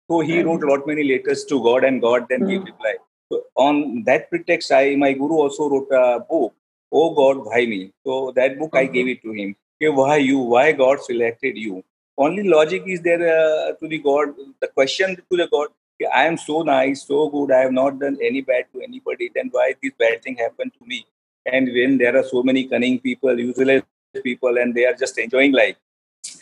So 0.10 0.20
he 0.20 0.42
wrote 0.44 0.64
a 0.64 0.68
lot 0.68 0.86
many 0.86 1.04
letters 1.04 1.46
to 1.46 1.62
God, 1.64 1.84
and 1.84 2.02
God 2.02 2.28
then 2.30 2.42
mm. 2.42 2.50
gave 2.50 2.64
reply. 2.64 2.96
So 3.32 3.44
on 3.56 4.04
that 4.04 4.30
pretext, 4.30 4.72
I 4.72 4.96
my 4.96 5.14
guru 5.14 5.36
also 5.36 5.70
wrote 5.70 5.92
a 5.92 6.20
book, 6.20 6.54
Oh 6.92 7.14
God, 7.14 7.46
why 7.46 7.66
me? 7.66 7.92
So 8.06 8.32
that 8.36 8.60
book 8.60 8.76
I 8.76 8.86
gave 8.86 9.08
it 9.08 9.22
to 9.24 9.32
him. 9.32 9.56
Okay, 9.82 9.90
why 9.90 10.18
you? 10.18 10.40
Why 10.40 10.72
God 10.72 11.02
selected 11.02 11.58
you? 11.58 11.84
Only 12.18 12.44
logic 12.44 12.84
is 12.86 13.02
there 13.02 13.24
uh, 13.38 13.74
to 13.74 13.88
the 13.88 13.98
God. 13.98 14.36
The 14.62 14.68
question 14.68 15.16
to 15.16 15.38
the 15.38 15.48
God, 15.48 15.68
I 16.14 16.26
am 16.26 16.38
so 16.38 16.62
nice, 16.62 17.06
so 17.08 17.30
good. 17.30 17.52
I 17.52 17.60
have 17.60 17.72
not 17.72 18.00
done 18.00 18.18
any 18.22 18.42
bad 18.42 18.66
to 18.74 18.82
anybody. 18.82 19.32
Then 19.34 19.50
why 19.52 19.76
this 19.82 19.94
bad 19.98 20.24
thing 20.24 20.36
happened 20.36 20.74
to 20.80 20.86
me? 20.86 21.06
And 21.46 21.68
when 21.74 21.98
there 21.98 22.18
are 22.18 22.24
so 22.24 22.44
many 22.44 22.68
cunning 22.68 23.00
people, 23.00 23.40
useless 23.40 23.84
people, 24.24 24.58
and 24.58 24.74
they 24.74 24.86
are 24.86 24.94
just 24.94 25.18
enjoying 25.18 25.54
life, 25.54 25.76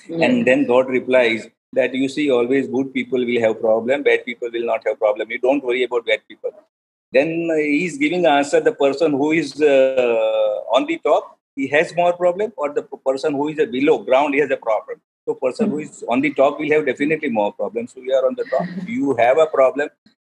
yeah. 0.07 0.25
and 0.25 0.47
then 0.47 0.65
God 0.65 0.87
replies, 0.87 1.47
that 1.73 1.93
you 1.93 2.07
see 2.07 2.29
always 2.29 2.67
good 2.67 2.93
people 2.93 3.25
will 3.29 3.41
have 3.45 3.59
problem 3.59 4.03
bad 4.07 4.25
people 4.25 4.49
will 4.55 4.65
not 4.71 4.81
have 4.87 4.97
problem 4.99 5.31
you 5.35 5.39
don't 5.45 5.63
worry 5.69 5.83
about 5.83 6.05
bad 6.05 6.21
people 6.27 6.51
then 7.11 7.29
he's 7.55 7.97
giving 7.97 8.25
answer 8.25 8.59
the 8.59 8.75
person 8.83 9.11
who 9.11 9.31
is 9.31 9.49
uh, 9.61 10.55
on 10.77 10.85
the 10.91 10.97
top 11.09 11.37
he 11.55 11.67
has 11.67 11.95
more 11.95 12.13
problem 12.13 12.53
or 12.57 12.69
the 12.73 12.83
person 13.09 13.33
who 13.33 13.47
is 13.49 13.59
below 13.77 13.97
ground 14.09 14.33
he 14.33 14.39
has 14.39 14.51
a 14.51 14.61
problem 14.69 15.01
so 15.25 15.35
person 15.35 15.69
who 15.69 15.79
is 15.79 16.03
on 16.09 16.21
the 16.21 16.33
top 16.33 16.59
will 16.59 16.69
have 16.71 16.85
definitely 16.85 17.29
more 17.29 17.53
problems. 17.53 17.93
So 17.93 18.01
you 18.01 18.13
are 18.13 18.25
on 18.25 18.35
the 18.35 18.45
top 18.45 18.65
you 18.87 19.15
have 19.15 19.37
a 19.37 19.47
problem 19.47 19.89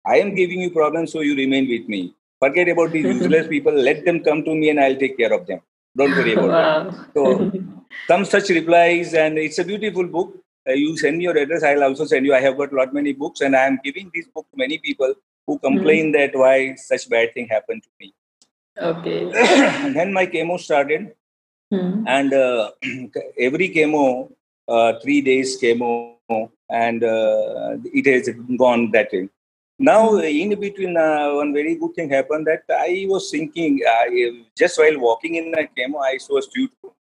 i 0.06 0.16
am 0.16 0.34
giving 0.34 0.60
you 0.64 0.70
problems 0.70 1.12
so 1.12 1.20
you 1.20 1.36
remain 1.36 1.68
with 1.68 1.88
me. 1.88 2.14
Forget 2.40 2.68
about 2.68 2.92
these 2.92 3.04
useless 3.04 3.48
people. 3.48 3.72
Let 3.72 4.04
them 4.04 4.20
come 4.20 4.44
to 4.44 4.54
me 4.54 4.70
and 4.70 4.80
i'll 4.80 4.96
take 4.96 5.16
care 5.18 5.32
of 5.32 5.46
them. 5.46 5.60
Don't 5.96 6.12
worry 6.12 6.34
about 6.34 6.48
wow. 6.48 6.90
them 6.90 7.06
so 7.14 7.52
some 8.08 8.24
such 8.24 8.50
replies 8.50 9.14
and 9.14 9.38
it's 9.38 9.58
a 9.58 9.64
beautiful 9.64 10.06
book. 10.06 10.36
Uh, 10.68 10.72
you 10.72 10.96
send 10.98 11.18
me 11.18 11.24
your 11.24 11.36
address 11.36 11.62
i'll 11.62 11.84
also 11.84 12.04
send 12.04 12.26
you. 12.26 12.34
I 12.34 12.40
have 12.40 12.56
got 12.56 12.72
lot 12.72 12.94
many 12.94 13.12
books 13.12 13.40
and 13.40 13.56
i 13.56 13.64
am 13.66 13.80
giving 13.84 14.10
this 14.14 14.28
book 14.28 14.46
to 14.50 14.56
many 14.56 14.78
people 14.78 15.14
who 15.48 15.58
complain 15.58 16.12
mm-hmm. 16.12 16.32
that 16.32 16.38
why 16.38 16.74
such 16.76 17.08
bad 17.08 17.34
thing 17.34 17.48
happened 17.48 17.82
to 17.82 17.90
me. 18.00 18.14
Okay. 18.90 19.20
then 19.96 20.12
my 20.12 20.26
chemo 20.26 20.58
started, 20.60 21.14
mm-hmm. 21.72 22.06
and 22.06 22.32
uh, 22.32 22.70
every 23.46 23.70
chemo, 23.70 24.30
uh, 24.68 24.92
three 25.02 25.20
days 25.20 25.60
chemo, 25.60 26.16
and 26.70 27.02
uh, 27.02 27.76
it 27.84 28.06
has 28.06 28.28
gone 28.56 28.90
that 28.92 29.08
way. 29.12 29.28
Now, 29.78 30.16
in 30.18 30.58
between, 30.58 30.96
uh, 30.96 31.34
one 31.34 31.52
very 31.54 31.76
good 31.76 31.94
thing 31.94 32.10
happened 32.10 32.46
that 32.48 32.64
I 32.68 33.06
was 33.08 33.30
thinking, 33.30 33.80
just 34.56 34.78
while 34.78 34.98
walking 34.98 35.36
in 35.36 35.52
the 35.52 35.68
chemo, 35.76 36.00
I 36.02 36.16
saw 36.18 36.38
a 36.38 36.42
suite 36.42 36.72
room. 36.82 36.92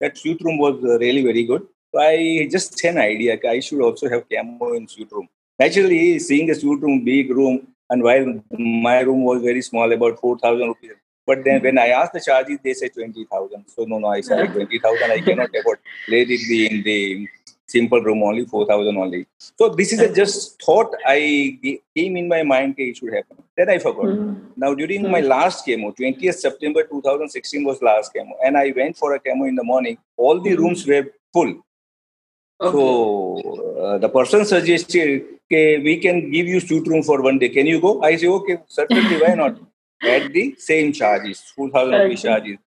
That 0.00 0.18
suite 0.18 0.40
room 0.42 0.58
was 0.58 0.74
uh, 0.84 0.98
really 0.98 1.22
very 1.22 1.44
good. 1.44 1.66
So 1.94 2.00
I 2.00 2.48
just 2.50 2.80
had 2.82 2.96
an 2.96 3.00
idea, 3.02 3.38
I 3.48 3.60
should 3.60 3.80
also 3.80 4.08
have 4.08 4.28
chemo 4.28 4.76
in 4.76 4.88
suite 4.88 5.12
room. 5.12 5.28
Naturally, 5.58 6.18
seeing 6.18 6.50
a 6.50 6.54
suite 6.54 6.82
room, 6.82 7.04
big 7.04 7.30
room, 7.30 7.68
and 7.88 8.02
while 8.02 8.42
my 8.58 9.00
room 9.00 9.22
was 9.22 9.40
very 9.42 9.62
small, 9.62 9.92
about 9.92 10.18
4,000 10.18 10.66
rupees, 10.66 10.90
But 11.26 11.44
then 11.44 11.62
when 11.62 11.78
I 11.78 11.88
asked 11.88 12.12
the 12.12 12.20
charges, 12.20 12.58
they 12.62 12.74
say 12.74 12.88
20,000. 12.88 13.64
So 13.68 13.84
no, 13.84 13.98
no, 13.98 14.08
I 14.08 14.20
said 14.20 14.52
20,000. 14.52 15.10
I 15.10 15.20
cannot 15.20 15.50
afford. 15.58 15.78
Let 16.08 16.28
it 16.28 16.48
be 16.48 16.66
in 16.66 16.82
the 16.82 17.28
simple 17.66 18.00
room 18.02 18.22
only, 18.22 18.44
4,000 18.44 18.96
only. 18.96 19.26
So 19.38 19.70
this 19.70 19.92
is 19.92 20.00
a 20.00 20.12
just 20.12 20.62
thought 20.62 20.90
I 21.06 21.58
came 21.96 22.16
in 22.16 22.28
my 22.28 22.42
mind 22.42 22.74
it 22.78 22.96
should 22.98 23.14
happen. 23.14 23.36
Then 23.56 23.70
I 23.70 23.78
forgot. 23.78 24.04
Mm. 24.04 24.36
Now 24.56 24.74
during 24.74 25.02
mm. 25.02 25.10
my 25.10 25.20
last 25.20 25.66
chemo, 25.66 25.96
20th 25.96 26.34
September 26.34 26.82
2016 26.84 27.64
was 27.64 27.80
last 27.82 28.12
chemo. 28.14 28.32
And 28.44 28.56
I 28.56 28.72
went 28.76 28.96
for 28.96 29.14
a 29.14 29.20
chemo 29.20 29.48
in 29.48 29.54
the 29.54 29.64
morning. 29.64 29.98
All 30.16 30.40
the 30.40 30.50
mm. 30.50 30.58
rooms 30.58 30.86
were 30.86 31.06
full. 31.32 31.52
Okay. 32.60 32.72
So 32.72 33.80
uh, 33.84 33.98
the 33.98 34.08
person 34.08 34.44
suggested, 34.44 35.24
okay, 35.46 35.78
we 35.78 35.96
can 35.98 36.30
give 36.30 36.46
you 36.46 36.60
suite 36.60 36.86
room 36.86 37.02
for 37.02 37.22
one 37.22 37.38
day. 37.38 37.48
Can 37.48 37.66
you 37.66 37.80
go? 37.80 38.02
I 38.02 38.16
say, 38.16 38.28
okay, 38.28 38.58
certainly, 38.68 39.20
why 39.22 39.34
not? 39.34 39.58
At 40.06 40.32
the 40.32 40.54
same 40.58 40.92
charges, 40.92 41.42
2,000 41.56 41.92
rupees 41.92 42.22
charges. 42.22 42.58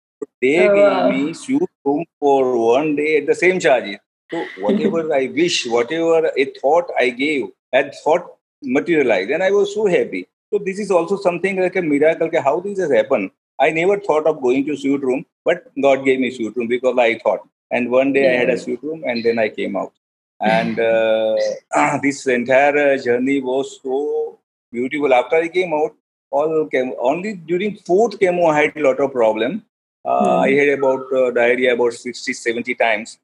They 0.40 0.68
oh, 0.68 0.74
gave 0.74 0.92
wow. 0.92 1.10
me 1.10 1.32
suite 1.34 1.70
room 1.84 2.04
for 2.18 2.56
one 2.58 2.96
day 2.96 3.18
at 3.18 3.26
the 3.26 3.34
same 3.34 3.60
charges. 3.60 3.98
So 4.30 4.44
whatever 4.60 5.14
I 5.20 5.26
wish, 5.28 5.66
whatever 5.66 6.30
a 6.36 6.44
thought 6.60 6.90
I 6.98 7.10
gave, 7.10 7.48
had 7.72 7.94
thought 8.02 8.36
materialized, 8.62 9.30
and 9.30 9.42
I 9.42 9.50
was 9.50 9.74
so 9.74 9.86
happy. 9.86 10.26
So 10.52 10.58
this 10.58 10.78
is 10.78 10.90
also 10.90 11.16
something 11.16 11.60
like 11.60 11.76
a 11.76 11.82
miracle. 11.82 12.30
How 12.42 12.60
this 12.60 12.78
has 12.78 12.90
happened? 12.90 13.30
I 13.60 13.70
never 13.70 13.98
thought 13.98 14.26
of 14.26 14.42
going 14.42 14.66
to 14.66 14.76
suite 14.76 15.02
room, 15.02 15.24
but 15.44 15.70
God 15.80 16.04
gave 16.04 16.20
me 16.20 16.30
suite 16.30 16.56
room 16.56 16.68
because 16.68 16.96
I 16.98 17.18
thought. 17.18 17.40
And 17.70 17.90
one 17.90 18.12
day 18.12 18.34
I 18.34 18.38
had 18.38 18.50
a 18.50 18.58
suite 18.58 18.82
room, 18.82 19.02
and 19.06 19.24
then 19.24 19.38
I 19.38 19.48
came 19.48 19.76
out. 19.76 19.92
And 20.40 20.78
uh, 20.78 21.36
this 22.02 22.26
entire 22.26 22.98
journey 22.98 23.40
was 23.40 23.80
so 23.82 24.38
beautiful. 24.70 25.12
After 25.14 25.36
I 25.36 25.48
came 25.48 25.72
out, 25.72 25.94
all 26.38 26.66
came 26.74 26.92
only 27.10 27.34
during 27.50 27.76
fourth 27.90 28.18
chemo 28.20 28.50
I 28.50 28.56
had 28.62 28.76
a 28.76 28.84
lot 28.88 29.00
of 29.00 29.12
problem. 29.12 29.62
Uh, 30.04 30.20
mm. 30.24 30.44
I 30.46 30.50
had 30.58 30.78
about 30.78 31.12
uh, 31.12 31.30
diarrhea 31.30 31.74
about 31.74 31.92
60, 31.92 32.32
70 32.32 32.74
times. 32.74 33.18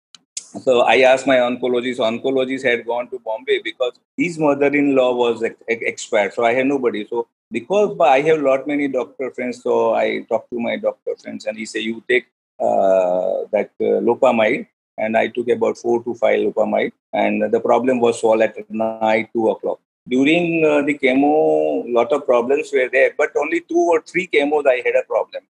So 0.61 0.81
I 0.83 0.97
asked 1.11 1.27
my 1.27 1.37
oncologist. 1.37 1.99
Oncologist 1.99 2.65
had 2.65 2.85
gone 2.87 3.09
to 3.11 3.19
Bombay 3.19 3.61
because 3.65 3.93
his 4.17 4.39
mother-in-law 4.39 5.15
was 5.15 5.43
ex- 5.43 5.57
expired. 5.69 6.35
So 6.35 6.45
I 6.45 6.53
had 6.53 6.67
nobody. 6.67 7.07
So 7.09 7.27
because 7.51 7.97
I 8.01 8.21
have 8.23 8.41
lot 8.41 8.67
many 8.67 8.89
doctor 8.89 9.31
friends, 9.31 9.63
so 9.63 9.95
I 9.95 10.27
talked 10.29 10.51
to 10.51 10.61
my 10.61 10.77
doctor 10.77 11.17
friends, 11.23 11.47
and 11.47 11.57
he 11.57 11.67
said, 11.67 11.83
"You 11.83 12.03
take 12.09 12.27
uh, 12.61 13.49
that 13.53 13.71
uh, 13.81 14.01
loperamide." 14.09 14.67
And 14.99 15.17
I 15.17 15.29
took 15.29 15.49
about 15.49 15.79
four 15.79 16.03
to 16.05 16.15
five 16.15 16.41
loperamide, 16.41 16.93
and 17.13 17.51
the 17.51 17.61
problem 17.61 18.01
was 18.01 18.21
solved 18.21 18.43
at 18.43 18.71
night, 18.71 19.31
two 19.33 19.49
o'clock. 19.49 19.81
During 20.09 20.65
uh, 20.65 20.83
the 20.83 20.99
chemo, 20.99 21.85
lot 21.87 22.13
of 22.13 22.27
problems 22.27 22.71
were 22.73 22.89
there, 22.91 23.13
but 23.17 23.31
only 23.37 23.61
two 23.61 23.79
or 23.79 24.03
three 24.03 24.29
chemos 24.33 24.65
I 24.67 24.83
had 24.85 24.97
a 24.97 25.05
problem. 25.07 25.45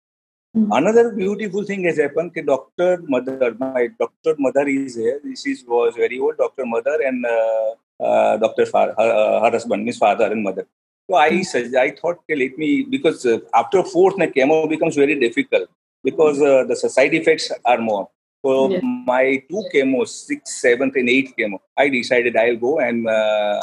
Mm-hmm. 0.57 0.71
Another 0.71 1.11
beautiful 1.11 1.63
thing 1.63 1.83
has 1.83 1.97
happened. 1.97 2.31
That 2.33 2.47
Doctor 2.47 3.03
Mother, 3.07 3.55
my 3.59 3.89
Doctor 3.99 4.35
Mother 4.39 4.67
is 4.67 4.95
here. 4.95 5.21
She 5.35 5.55
was 5.67 5.93
very 5.95 6.17
old, 6.19 6.37
Doctor 6.37 6.65
Mother, 6.65 6.97
and 7.05 7.23
uh, 7.23 8.03
uh, 8.03 8.37
Doctor 8.37 8.65
her, 8.65 8.95
uh, 8.97 9.41
her 9.41 9.51
husband, 9.51 9.85
his 9.85 9.97
father 9.97 10.31
and 10.31 10.43
mother. 10.43 10.65
So 11.09 11.15
I 11.15 11.29
hmm. 11.29 11.75
I 11.77 11.91
thought, 11.91 12.17
okay, 12.23 12.35
let 12.35 12.57
me 12.57 12.83
because 12.83 13.25
uh, 13.25 13.39
after 13.53 13.83
fourth, 13.83 14.15
the 14.17 14.27
chemo 14.27 14.67
becomes 14.67 14.95
very 14.95 15.19
difficult 15.19 15.69
because 16.03 16.41
uh, 16.41 16.63
the 16.63 16.75
side 16.75 17.13
effects 17.13 17.51
are 17.65 17.77
more. 17.77 18.09
So 18.43 18.71
yeah. 18.71 18.79
my 18.81 19.43
two 19.49 19.63
chemos, 19.73 20.09
sixth, 20.09 20.53
seventh, 20.53 20.95
and 20.95 21.09
eighth 21.09 21.33
chemo, 21.37 21.59
I 21.77 21.89
decided 21.89 22.37
I'll 22.37 22.55
go 22.55 22.79
and 22.79 23.07
uh, 23.07 23.61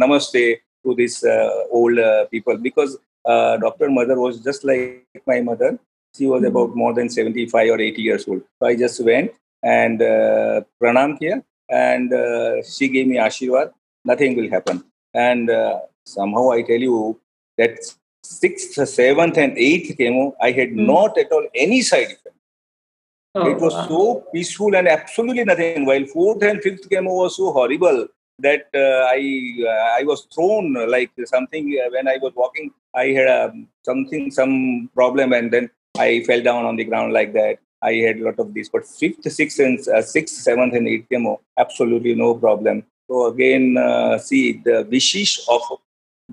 namaste 0.00 0.58
to 0.84 0.94
these 0.94 1.24
old 1.70 1.98
people 2.30 2.56
because 2.56 2.98
Doctor 3.24 3.90
Mother 3.90 4.18
was 4.18 4.40
just 4.40 4.64
like 4.64 5.06
my 5.26 5.40
mother 5.40 5.78
she 6.14 6.26
was 6.26 6.44
about 6.44 6.70
hmm. 6.70 6.78
more 6.78 6.94
than 6.94 7.08
75 7.08 7.70
or 7.70 7.80
80 7.80 8.02
years 8.02 8.28
old. 8.28 8.42
So 8.58 8.68
I 8.68 8.76
just 8.76 9.02
went 9.04 9.32
and 9.62 10.02
uh, 10.02 10.62
pranam 10.80 11.16
here, 11.20 11.42
and 11.68 12.12
uh, 12.12 12.62
she 12.62 12.88
gave 12.88 13.06
me 13.06 13.16
ashirwad. 13.16 13.72
Nothing 14.04 14.36
will 14.36 14.50
happen. 14.50 14.84
And 15.14 15.48
uh, 15.50 15.80
somehow 16.04 16.50
I 16.50 16.62
tell 16.62 16.80
you 16.80 17.20
that 17.56 17.78
sixth, 18.24 18.74
seventh, 18.88 19.38
and 19.38 19.56
eighth 19.56 19.96
chemo, 19.96 20.32
I 20.40 20.50
had 20.50 20.70
mm. 20.70 20.86
not 20.86 21.16
at 21.16 21.30
all 21.30 21.46
any 21.54 21.82
side 21.82 22.06
effect. 22.06 22.28
Oh, 23.34 23.50
it 23.50 23.58
was 23.58 23.72
wow. 23.72 23.88
so 23.88 24.24
peaceful 24.32 24.74
and 24.74 24.88
absolutely 24.88 25.44
nothing. 25.44 25.86
While 25.86 26.04
fourth 26.06 26.42
and 26.42 26.60
fifth 26.60 26.88
chemo 26.90 27.16
was 27.22 27.36
so 27.36 27.52
horrible 27.52 28.08
that 28.38 28.68
uh, 28.74 29.06
I 29.08 29.20
uh, 29.66 30.00
I 30.00 30.02
was 30.04 30.26
thrown 30.34 30.74
like 30.88 31.10
something 31.24 31.78
uh, 31.84 31.90
when 31.90 32.08
I 32.08 32.18
was 32.20 32.32
walking. 32.34 32.70
I 32.94 33.06
had 33.06 33.28
um, 33.28 33.68
something 33.84 34.30
some 34.30 34.90
problem 34.94 35.32
and 35.32 35.50
then 35.50 35.70
I 35.98 36.22
fell 36.26 36.42
down 36.42 36.64
on 36.64 36.76
the 36.76 36.84
ground 36.84 37.12
like 37.12 37.32
that. 37.34 37.58
I 37.82 37.94
had 37.94 38.18
a 38.18 38.24
lot 38.24 38.38
of 38.38 38.54
these, 38.54 38.68
but 38.68 38.86
fifth, 38.86 39.30
sixth, 39.30 39.58
and 39.58 39.78
uh, 39.88 40.02
sixth, 40.02 40.36
seventh, 40.36 40.74
and 40.74 40.86
eighth 40.86 41.08
chemo, 41.10 41.38
absolutely 41.58 42.14
no 42.14 42.34
problem. 42.34 42.84
So 43.10 43.26
again, 43.26 43.76
uh, 43.76 44.18
see 44.18 44.62
the 44.64 44.86
wishes 44.88 45.44
of 45.48 45.62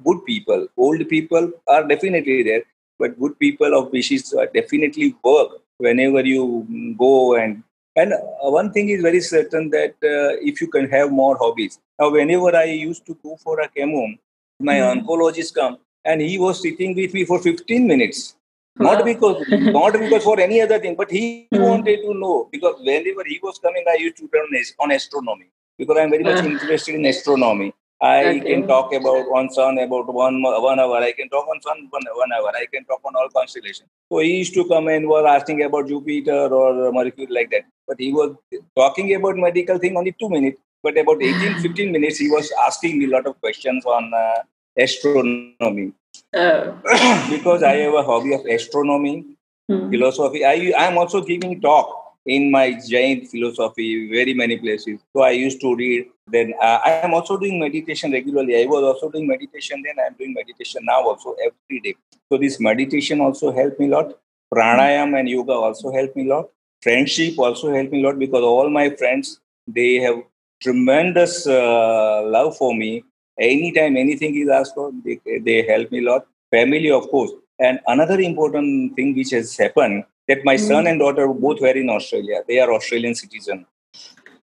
good 0.05 0.23
people. 0.25 0.67
Old 0.77 1.09
people 1.09 1.51
are 1.67 1.87
definitely 1.87 2.43
there, 2.43 2.63
but 2.99 3.19
good 3.19 3.37
people 3.39 3.73
of 3.73 3.91
wishes 3.91 4.33
definitely 4.53 5.15
work 5.23 5.61
whenever 5.77 6.21
you 6.21 6.95
go 6.97 7.35
and 7.35 7.63
and 7.95 8.13
uh, 8.13 8.49
one 8.59 8.71
thing 8.71 8.89
is 8.89 9.01
very 9.01 9.19
certain 9.19 9.69
that 9.71 9.95
uh, 10.03 10.37
if 10.41 10.61
you 10.61 10.67
can 10.67 10.89
have 10.89 11.11
more 11.11 11.37
hobbies. 11.37 11.79
Now, 11.99 12.09
whenever 12.11 12.55
I 12.55 12.65
used 12.65 13.05
to 13.07 13.17
go 13.23 13.37
for 13.37 13.59
a 13.59 13.69
chemo, 13.69 14.17
my 14.59 14.75
mm. 14.75 15.03
oncologist 15.03 15.55
come 15.55 15.77
and 16.05 16.21
he 16.21 16.37
was 16.37 16.61
sitting 16.61 16.95
with 16.95 17.13
me 17.13 17.25
for 17.25 17.39
15 17.39 17.87
minutes 17.87 18.35
not 18.79 19.03
because 19.03 19.43
not 19.49 19.93
because 19.99 20.23
for 20.23 20.39
any 20.39 20.61
other 20.61 20.79
thing, 20.79 20.95
but 20.95 21.11
he 21.11 21.47
hmm. 21.53 21.61
wanted 21.61 22.01
to 22.01 22.13
know 22.13 22.47
because 22.51 22.75
whenever 22.79 23.23
he 23.25 23.39
was 23.43 23.59
coming, 23.59 23.83
I 23.91 23.97
used 23.97 24.17
to 24.17 24.29
learn 24.33 24.63
on 24.79 24.91
astronomy 24.91 25.51
because 25.77 25.97
I'm 25.97 26.09
very 26.09 26.23
much 26.23 26.43
interested 26.43 26.95
in 26.95 27.05
astronomy. 27.05 27.73
I 28.01 28.25
okay. 28.25 28.39
can 28.39 28.67
talk 28.67 28.93
about 28.93 29.29
one 29.29 29.49
sun 29.49 29.77
about 29.77 30.13
one 30.13 30.41
one 30.41 30.79
hour. 30.79 30.97
I 30.97 31.11
can 31.11 31.27
talk 31.29 31.47
on 31.49 31.61
sun 31.61 31.87
one, 31.89 32.03
one 32.13 32.31
hour. 32.31 32.51
I 32.55 32.65
can 32.73 32.85
talk 32.85 33.01
on 33.03 33.13
all 33.15 33.27
constellations. 33.29 33.89
So 34.09 34.19
he 34.19 34.37
used 34.37 34.53
to 34.53 34.65
come 34.69 34.87
and 34.87 35.07
was 35.07 35.25
asking 35.27 35.63
about 35.63 35.87
Jupiter 35.89 36.47
or 36.47 36.93
Mercury 36.93 37.27
like 37.29 37.51
that. 37.51 37.65
But 37.87 37.99
he 37.99 38.13
was 38.13 38.35
talking 38.77 39.13
about 39.15 39.35
medical 39.35 39.77
thing 39.77 39.97
only 39.97 40.15
two 40.17 40.29
minutes. 40.29 40.61
But 40.81 40.97
about 40.97 41.21
18, 41.21 41.59
15 41.61 41.91
minutes, 41.91 42.17
he 42.17 42.29
was 42.29 42.51
asking 42.65 42.99
me 42.99 43.05
a 43.05 43.09
lot 43.09 43.27
of 43.27 43.39
questions 43.41 43.85
on 43.85 44.13
uh, 44.13 44.43
astronomy. 44.77 45.91
Oh. 46.33 46.77
because 47.29 47.63
I 47.63 47.75
have 47.77 47.93
a 47.95 48.03
hobby 48.03 48.33
of 48.33 48.45
astronomy, 48.45 49.25
hmm. 49.67 49.89
philosophy. 49.89 50.45
I 50.45 50.71
I 50.77 50.85
am 50.85 50.97
also 50.97 51.21
giving 51.21 51.59
talk 51.59 52.08
in 52.35 52.51
my 52.51 52.65
Jain 52.87 53.25
philosophy 53.25 54.09
very 54.11 54.33
many 54.33 54.57
places. 54.57 54.99
So 55.13 55.23
I 55.23 55.31
used 55.31 55.59
to 55.61 55.75
read. 55.75 56.07
Then 56.27 56.53
uh, 56.61 56.79
I 56.85 56.91
am 57.05 57.13
also 57.13 57.37
doing 57.37 57.59
meditation 57.59 58.11
regularly. 58.11 58.55
I 58.61 58.65
was 58.65 58.83
also 58.83 59.09
doing 59.09 59.27
meditation 59.27 59.83
then. 59.85 59.95
I 60.03 60.07
am 60.07 60.15
doing 60.19 60.33
meditation 60.33 60.81
now 60.85 61.01
also 61.09 61.35
every 61.47 61.79
day. 61.85 61.95
So 62.31 62.37
this 62.37 62.59
meditation 62.59 63.19
also 63.19 63.51
helped 63.51 63.79
me 63.79 63.87
a 63.87 63.93
lot. 63.97 64.17
Pranayam 64.53 65.19
and 65.19 65.27
yoga 65.27 65.53
also 65.53 65.91
helped 65.91 66.15
me 66.15 66.25
a 66.29 66.33
lot. 66.35 66.49
Friendship 66.81 67.39
also 67.39 67.73
helped 67.73 67.91
me 67.91 68.03
a 68.03 68.07
lot 68.07 68.19
because 68.19 68.43
all 68.43 68.69
my 68.69 68.89
friends 69.01 69.39
they 69.67 69.95
have 69.95 70.17
tremendous 70.61 71.47
uh, 71.47 72.21
love 72.25 72.57
for 72.57 72.75
me 72.75 73.03
anytime 73.39 73.97
anything 73.97 74.35
is 74.35 74.49
asked 74.49 74.75
for, 74.75 74.91
they, 75.03 75.19
they 75.39 75.61
help 75.63 75.91
me 75.91 75.99
a 75.99 76.09
lot. 76.11 76.27
Family, 76.51 76.91
of 76.91 77.09
course. 77.09 77.31
And 77.59 77.79
another 77.87 78.19
important 78.19 78.95
thing 78.95 79.15
which 79.15 79.31
has 79.31 79.55
happened 79.57 80.03
that 80.29 80.45
my 80.45 80.55
son 80.55 80.87
and 80.87 80.99
daughter 80.99 81.27
both 81.27 81.59
were 81.59 81.75
in 81.83 81.89
Australia. 81.89 82.41
They 82.47 82.59
are 82.63 82.71
Australian 82.71 83.15
citizen. 83.15 83.65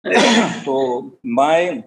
so 0.64 0.74
my 1.22 1.84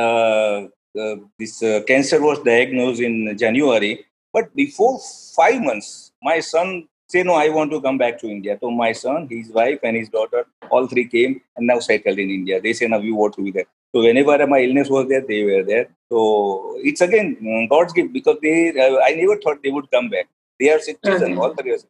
uh, 0.00 0.56
uh, 1.02 1.16
this 1.38 1.62
uh, 1.62 1.80
cancer 1.86 2.20
was 2.22 2.38
diagnosed 2.42 3.00
in 3.00 3.36
January, 3.36 4.04
but 4.32 4.54
before 4.54 5.00
five 5.34 5.60
months, 5.68 6.12
my 6.22 6.40
son 6.40 6.86
said, 7.08 7.26
"No, 7.26 7.34
I 7.34 7.48
want 7.56 7.70
to 7.72 7.80
come 7.86 7.98
back 8.04 8.18
to 8.20 8.28
India." 8.36 8.58
So 8.60 8.70
my 8.82 8.92
son, 8.92 9.26
his 9.30 9.48
wife, 9.60 9.80
and 9.82 9.96
his 9.96 10.10
daughter, 10.18 10.44
all 10.70 10.86
three 10.92 11.06
came 11.16 11.40
and 11.56 11.66
now 11.72 11.78
settled 11.88 12.18
in 12.26 12.30
India. 12.38 12.60
They 12.66 12.74
say, 12.80 12.88
"Now 12.94 13.00
we 13.08 13.12
want 13.22 13.34
to 13.38 13.46
be 13.48 13.54
there." 13.58 13.68
So 13.94 14.02
whenever 14.06 14.38
my 14.54 14.60
illness 14.68 14.88
was 14.98 15.08
there, 15.08 15.24
they 15.32 15.42
were 15.50 15.64
there. 15.72 15.88
So 16.12 16.76
it's 16.92 17.00
again 17.08 17.36
mm, 17.42 17.68
God's 17.74 17.92
gift 17.98 18.12
because 18.12 18.38
they. 18.46 18.56
Uh, 18.86 18.96
I 19.08 19.12
never 19.22 19.36
thought 19.44 19.62
they 19.62 19.74
would 19.78 19.90
come 19.90 20.08
back. 20.16 20.28
They 20.60 20.70
are 20.70 20.78
citizens, 20.78 21.22
okay. 21.22 21.34
all 21.34 21.54
three 21.54 21.70
years, 21.70 21.84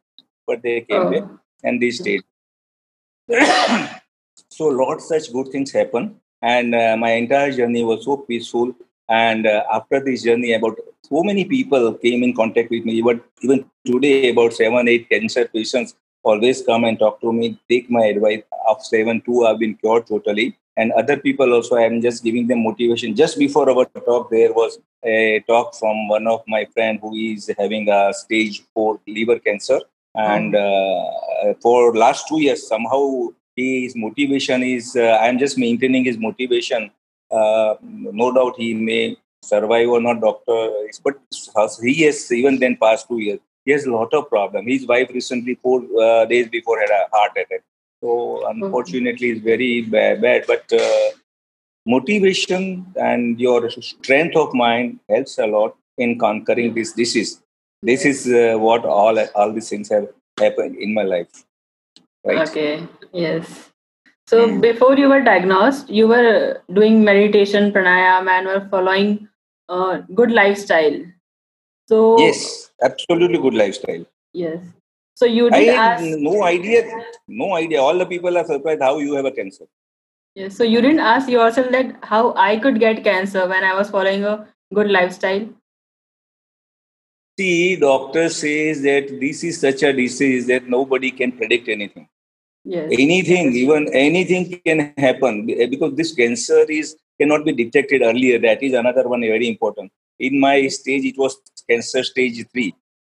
but 0.47 0.61
they 0.61 0.81
came 0.81 1.01
oh. 1.01 1.11
back 1.11 1.23
and 1.63 1.81
they 1.81 1.91
stayed. 1.91 2.23
so 4.49 4.69
a 4.69 4.75
lots 4.81 5.07
such 5.09 5.31
good 5.33 5.47
things 5.49 5.71
happen, 5.71 6.15
and 6.41 6.75
uh, 6.75 6.95
my 6.97 7.11
entire 7.11 7.51
journey 7.51 7.83
was 7.83 8.05
so 8.05 8.17
peaceful. 8.17 8.75
And 9.09 9.45
uh, 9.45 9.63
after 9.71 9.99
this 9.99 10.23
journey, 10.23 10.53
about 10.53 10.77
so 11.03 11.23
many 11.23 11.45
people 11.45 11.93
came 11.93 12.23
in 12.23 12.33
contact 12.35 12.69
with 12.71 12.85
me. 12.85 12.93
Even 12.93 13.21
even 13.41 13.65
today, 13.85 14.29
about 14.29 14.53
seven, 14.53 14.87
eight 14.87 15.09
cancer 15.09 15.45
patients 15.45 15.95
always 16.23 16.61
come 16.63 16.85
and 16.85 16.97
talk 16.97 17.21
to 17.21 17.31
me, 17.31 17.59
take 17.69 17.89
my 17.89 18.05
advice. 18.05 18.43
Of 18.67 18.83
seven, 18.83 19.21
two 19.21 19.43
have 19.43 19.59
been 19.59 19.75
cured 19.75 20.07
totally 20.07 20.57
and 20.77 20.91
other 20.91 21.17
people 21.17 21.53
also 21.53 21.77
i'm 21.77 22.01
just 22.01 22.23
giving 22.23 22.47
them 22.47 22.63
motivation 22.63 23.15
just 23.15 23.37
before 23.39 23.69
our 23.69 23.85
talk 24.07 24.29
there 24.29 24.53
was 24.53 24.79
a 25.03 25.43
talk 25.47 25.73
from 25.75 26.07
one 26.07 26.27
of 26.27 26.41
my 26.47 26.65
friend 26.73 26.99
who 27.01 27.13
is 27.15 27.49
having 27.57 27.89
a 27.89 28.13
stage 28.13 28.63
4 28.73 28.99
liver 29.07 29.39
cancer 29.39 29.79
and 30.15 30.55
uh, 30.55 31.53
for 31.61 31.95
last 31.95 32.27
two 32.27 32.41
years 32.41 32.67
somehow 32.67 33.27
his 33.55 33.95
motivation 33.95 34.63
is 34.63 34.95
uh, 34.95 35.17
i'm 35.21 35.37
just 35.39 35.57
maintaining 35.57 36.03
his 36.03 36.17
motivation. 36.17 36.91
Uh, 37.31 37.75
no 37.81 38.31
doubt 38.31 38.55
he 38.55 38.73
may 38.73 39.17
survive 39.41 39.89
or 39.89 39.99
not 39.99 40.21
doctor 40.21 40.71
but 41.03 41.15
he 41.81 42.03
has 42.03 42.31
even 42.31 42.59
then 42.59 42.77
past 42.77 43.07
two 43.07 43.19
years 43.19 43.39
he 43.65 43.71
has 43.71 43.85
a 43.85 43.91
lot 43.91 44.13
of 44.13 44.29
problem. 44.29 44.67
His 44.67 44.85
wife 44.85 45.09
recently 45.11 45.55
four 45.55 45.83
uh, 45.99 46.25
days 46.25 46.47
before 46.47 46.79
had 46.79 46.89
a 46.89 47.07
heart 47.11 47.31
attack. 47.31 47.63
So 48.01 48.47
unfortunately 48.47 49.31
it's 49.31 49.41
very 49.41 49.81
bad, 49.81 50.21
bad. 50.21 50.45
But 50.47 50.71
uh, 50.71 51.09
motivation 51.85 52.85
and 52.95 53.39
your 53.39 53.69
strength 53.71 54.35
of 54.35 54.53
mind 54.53 54.99
helps 55.09 55.39
a 55.39 55.47
lot 55.47 55.75
in 55.97 56.19
conquering 56.19 56.75
this 56.75 56.93
disease 56.93 57.41
this 57.89 58.05
is 58.05 58.27
uh, 58.27 58.57
what 58.57 58.85
all 58.85 59.19
all 59.35 59.51
these 59.51 59.69
things 59.69 59.89
have 59.89 60.07
happened 60.39 60.75
in 60.77 60.93
my 60.93 61.03
life 61.03 61.43
right? 62.25 62.49
Okay 62.49 62.87
yes. 63.13 63.71
So 64.27 64.47
mm. 64.47 64.61
before 64.61 64.97
you 64.97 65.09
were 65.09 65.21
diagnosed 65.21 65.89
you 65.89 66.07
were 66.07 66.61
doing 66.73 67.03
meditation 67.03 67.71
pranayama 67.71 68.31
and 68.37 68.47
were 68.47 68.67
following 68.71 69.27
a 69.69 70.01
good 70.13 70.31
lifestyle. 70.31 70.97
So 71.87 72.19
yes 72.19 72.71
absolutely 72.81 73.37
good 73.37 73.53
lifestyle. 73.53 74.05
Yes. 74.33 74.63
So 75.13 75.25
you 75.25 75.49
did 75.49 75.69
I 75.69 75.83
ask 75.89 76.03
no 76.03 76.43
idea 76.43 76.83
no 77.27 77.53
idea. 77.55 77.81
All 77.81 77.97
the 77.97 78.05
people 78.05 78.37
are 78.37 78.45
surprised 78.45 78.81
how 78.81 78.97
you 78.99 79.15
have 79.15 79.25
a 79.25 79.31
cancer. 79.31 79.65
Yes 80.35 80.57
so 80.57 80.63
you 80.63 80.81
didn't 80.81 80.99
ask 80.99 81.29
yourself 81.29 81.69
that 81.71 81.91
how 82.03 82.33
i 82.45 82.57
could 82.63 82.79
get 82.79 83.03
cancer 83.03 83.47
when 83.51 83.63
i 83.67 83.73
was 83.73 83.89
following 83.89 84.25
a 84.31 84.33
good 84.73 84.89
lifestyle 84.95 85.45
See, 87.37 87.75
doctor 87.75 88.29
says 88.29 88.81
that 88.83 89.19
this 89.19 89.43
is 89.43 89.59
such 89.59 89.83
a 89.83 89.91
disease 89.91 90.47
that 90.47 90.69
nobody 90.69 91.11
can 91.11 91.33
predict 91.33 91.67
anything. 91.67 92.07
Yes. 92.63 92.89
Anything, 92.91 93.47
yes. 93.47 93.55
even 93.55 93.93
anything 93.93 94.61
can 94.65 94.93
happen 94.97 95.45
because 95.45 95.95
this 95.95 96.13
cancer 96.15 96.65
is 96.69 96.95
cannot 97.19 97.43
be 97.43 97.51
detected 97.51 98.01
earlier. 98.01 98.39
That 98.39 98.63
is 98.63 98.73
another 98.73 99.07
one 99.07 99.21
very 99.21 99.49
important. 99.49 99.91
In 100.17 100.39
my 100.39 100.67
stage, 100.69 101.03
it 101.03 101.17
was 101.17 101.37
cancer 101.69 102.03
stage 102.03 102.45
three. 102.53 102.73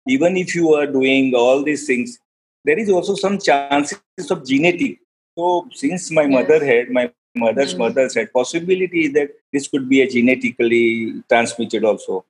Even 0.08 0.36
if 0.36 0.56
you 0.56 0.74
are 0.74 0.88
doing 0.88 1.36
all 1.36 1.64
these 1.64 1.86
things, 1.86 2.18
there 2.66 2.80
is 2.80 2.90
also 2.90 3.14
some 3.14 3.38
chances 3.38 4.00
of 4.32 4.46
genetic. 4.46 5.00
So, 5.38 5.70
since 5.74 6.10
my 6.10 6.24
yes. 6.24 6.32
mother 6.32 6.66
had 6.66 6.90
my 6.90 7.12
mother's 7.36 7.76
mm. 7.76 7.80
mother 7.80 8.10
said 8.10 8.34
possibility 8.34 9.08
that 9.10 9.30
this 9.54 9.68
could 9.68 9.88
be 9.88 10.02
a 10.02 10.10
genetically 10.10 11.22
transmitted 11.30 11.86
also 11.86 12.26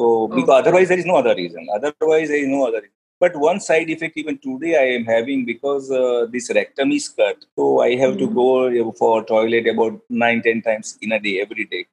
so, 0.00 0.28
because 0.28 0.48
okay. 0.48 0.58
otherwise 0.60 0.88
there 0.88 0.98
is 0.98 1.06
no 1.06 1.16
other 1.16 1.34
reason. 1.34 1.66
Otherwise 1.74 2.28
there 2.28 2.42
is 2.44 2.48
no 2.48 2.66
other 2.68 2.78
reason. 2.78 2.96
But 3.18 3.36
one 3.36 3.60
side 3.60 3.90
effect 3.90 4.16
even 4.16 4.38
today 4.38 4.76
I 4.82 4.86
am 4.96 5.04
having 5.04 5.44
because 5.44 5.90
uh, 5.90 6.26
this 6.32 6.50
rectum 6.54 6.92
is 6.92 7.08
cut. 7.08 7.44
So 7.56 7.80
I 7.80 7.96
have 7.96 8.14
mm-hmm. 8.14 8.34
to 8.34 8.82
go 8.82 8.92
for 8.92 9.22
toilet 9.24 9.66
about 9.66 10.00
9, 10.08 10.42
10 10.42 10.62
times 10.62 10.96
in 11.02 11.12
a 11.12 11.20
day, 11.20 11.40
every 11.42 11.66
day. 11.66 11.84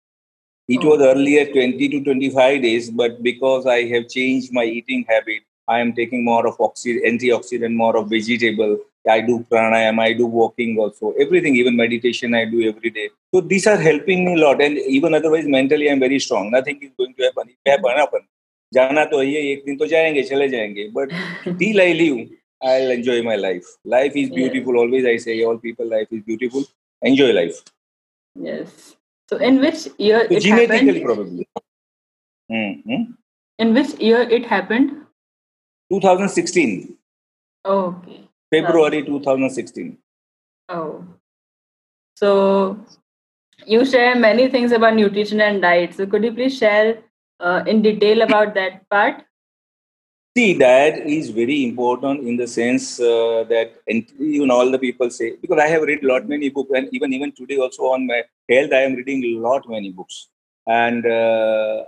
It 0.69 0.83
oh. 0.83 0.91
was 0.91 1.01
earlier 1.01 1.45
20 1.51 1.89
to 1.89 2.03
25 2.03 2.61
days, 2.61 2.89
but 2.89 3.21
because 3.21 3.65
I 3.65 3.83
have 3.87 4.07
changed 4.07 4.53
my 4.53 4.63
eating 4.63 5.05
habit, 5.09 5.43
I 5.67 5.79
am 5.79 5.93
taking 5.93 6.23
more 6.23 6.47
of 6.47 6.55
oxy- 6.61 7.01
antioxidant, 7.01 7.75
more 7.75 7.97
of 7.97 8.09
vegetable. 8.09 8.79
I 9.08 9.20
do 9.20 9.44
pranayama, 9.50 10.02
I 10.02 10.12
do 10.12 10.26
walking 10.26 10.78
also, 10.78 11.12
everything, 11.18 11.56
even 11.56 11.76
meditation 11.76 12.35
I 12.35 12.44
do 12.44 12.68
every 12.68 12.90
day. 12.90 13.11
So 13.35 13.40
these 13.40 13.66
are 13.66 13.76
helping 13.76 14.24
me 14.24 14.35
a 14.35 14.44
lot. 14.44 14.62
And 14.62 14.78
even 14.78 15.14
otherwise, 15.14 15.46
mentally, 15.46 15.90
I'm 15.90 16.00
very 16.00 16.20
strong. 16.20 16.50
Nothing 16.50 16.80
is 16.82 16.90
going 16.96 17.14
to 17.14 17.24
happen. 17.24 17.48
If 17.48 17.72
happen, 17.72 17.96
happen. 17.96 18.28
जाना 18.74 19.04
तो 19.04 19.18
है 19.20 19.40
एक 19.46 19.64
दिन 19.64 19.76
तो 19.76 19.87
जाएंगे 19.87 20.22
चले 20.28 20.48
जाएंगे 20.48 20.88
but 20.92 21.11
till 21.62 21.80
I 21.85 21.92
live 21.98 22.20
I'll 22.70 22.92
enjoy 22.94 23.16
my 23.28 23.37
life 23.40 23.68
life 23.94 24.16
is 24.22 24.30
beautiful 24.37 24.74
yeah. 24.74 24.82
always 24.82 25.08
I 25.12 25.16
say 25.24 25.37
all 25.44 25.58
people 25.64 25.90
life 25.94 26.14
is 26.18 26.22
beautiful 26.30 26.64
enjoy 27.11 27.30
life 27.38 27.58
yes 28.46 28.96
so 29.32 29.40
in 29.50 29.61
which 29.64 29.85
year 29.98 30.22
so 30.28 30.37
it 30.37 30.42
genetically 30.46 30.87
happened? 30.87 31.04
probably 31.04 31.48
mm-hmm. 32.50 33.02
in 33.58 33.74
which 33.74 33.94
year 34.08 34.22
it 34.38 34.50
happened 34.54 34.96
2016 35.90 36.96
okay 37.76 38.20
February 38.51 39.03
2016. 39.03 39.97
Oh. 40.69 41.05
So 42.15 42.79
you 43.65 43.86
share 43.86 44.15
many 44.15 44.47
things 44.49 44.71
about 44.71 44.95
nutrition 44.95 45.41
and 45.41 45.62
diet. 45.62 45.93
So 45.93 46.05
could 46.05 46.23
you 46.23 46.33
please 46.33 46.57
share 46.57 46.99
uh, 47.39 47.63
in 47.67 47.81
detail 47.81 48.21
about 48.21 48.53
that 48.55 48.89
part? 48.89 49.23
See, 50.38 50.53
diet 50.57 51.07
is 51.07 51.29
very 51.29 51.63
important 51.63 52.27
in 52.27 52.38
the 52.38 52.47
sense 52.47 52.99
uh, 52.99 53.43
that 53.49 53.73
and 53.88 54.05
even 54.19 54.51
all 54.51 54.69
the 54.69 54.77
people 54.77 55.10
say 55.10 55.36
because 55.41 55.60
I 55.60 55.67
have 55.67 55.81
read 55.81 56.03
a 56.03 56.07
lot 56.07 56.29
many 56.29 56.49
books 56.49 56.69
and 56.75 56.88
even 56.91 57.12
even 57.12 57.31
today 57.31 57.57
also 57.57 57.86
on 57.86 58.05
my 58.05 58.21
health 58.47 58.71
I 58.71 58.81
am 58.81 58.93
reading 58.93 59.23
a 59.23 59.39
lot 59.39 59.67
many 59.67 59.91
books 59.91 60.29
and 60.67 61.03
uh, 61.07 61.86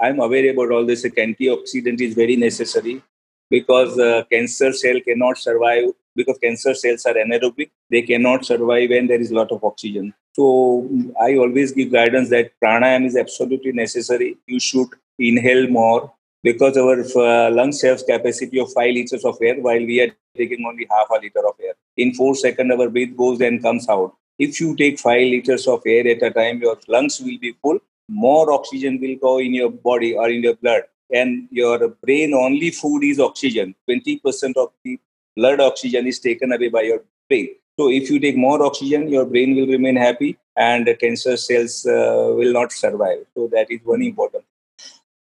I'm 0.00 0.20
aware 0.20 0.50
about 0.52 0.70
all 0.70 0.86
this. 0.86 1.04
Antioxidant 1.04 2.00
is 2.00 2.14
very 2.14 2.36
necessary 2.36 3.02
because 3.50 3.98
uh, 3.98 4.22
cancer 4.30 4.72
cell 4.72 5.00
cannot 5.00 5.36
survive 5.38 5.86
because 6.16 6.38
cancer 6.38 6.74
cells 6.74 7.04
are 7.06 7.14
anaerobic 7.14 7.70
they 7.90 8.02
cannot 8.02 8.44
survive 8.44 8.90
when 8.90 9.06
there 9.06 9.20
is 9.20 9.30
a 9.30 9.34
lot 9.34 9.50
of 9.52 9.64
oxygen. 9.64 10.14
So 10.36 10.88
i 11.20 11.36
always 11.36 11.72
give 11.72 11.92
guidance 11.92 12.30
that 12.30 12.52
pranayama 12.62 13.06
is 13.06 13.16
absolutely 13.16 13.72
necessary. 13.72 14.36
You 14.46 14.60
should 14.60 14.88
inhale 15.18 15.66
more 15.68 16.12
because 16.42 16.76
our 16.76 16.98
uh, 17.00 17.50
lungs 17.50 17.82
have 17.82 18.06
capacity 18.06 18.60
of 18.60 18.72
5 18.72 18.94
liters 18.94 19.24
of 19.24 19.36
air 19.42 19.56
while 19.60 19.84
we 19.92 20.00
are 20.00 20.12
taking 20.36 20.64
only 20.64 20.86
half 20.90 21.10
a 21.10 21.20
liter 21.20 21.46
of 21.46 21.54
air. 21.62 21.74
In 21.96 22.14
4 22.14 22.34
seconds 22.36 22.72
our 22.72 22.88
breath 22.88 23.16
goes 23.16 23.40
and 23.40 23.62
comes 23.62 23.88
out. 23.88 24.14
If 24.38 24.60
you 24.60 24.74
take 24.76 24.98
5 24.98 25.20
liters 25.34 25.66
of 25.66 25.82
air 25.84 26.06
at 26.08 26.22
a 26.22 26.30
time 26.30 26.62
your 26.62 26.78
lungs 26.88 27.20
will 27.20 27.38
be 27.38 27.54
full. 27.60 27.80
More 28.08 28.52
oxygen 28.52 29.00
will 29.00 29.16
go 29.16 29.38
in 29.38 29.54
your 29.54 29.70
body 29.70 30.14
or 30.14 30.28
in 30.30 30.42
your 30.42 30.54
blood 30.54 30.82
and 31.12 31.48
your 31.50 31.88
brain 32.04 32.34
only 32.34 32.70
food 32.70 33.02
is 33.04 33.20
oxygen. 33.20 33.74
20% 33.88 34.56
of 34.56 34.70
the 34.84 34.98
blood 35.36 35.60
oxygen 35.60 36.06
is 36.06 36.18
taken 36.18 36.52
away 36.52 36.68
by 36.68 36.82
your 36.82 37.02
brain. 37.28 37.48
So 37.78 37.90
if 37.90 38.10
you 38.10 38.20
take 38.20 38.36
more 38.36 38.62
oxygen 38.64 39.08
your 39.08 39.24
brain 39.24 39.56
will 39.56 39.66
remain 39.66 39.96
happy 39.96 40.38
and 40.56 40.88
cancer 41.00 41.36
cells 41.36 41.86
uh, 41.86 42.32
will 42.36 42.52
not 42.52 42.72
survive. 42.72 43.24
So 43.34 43.48
that 43.52 43.70
is 43.70 43.80
one 43.84 44.02
important 44.02 44.44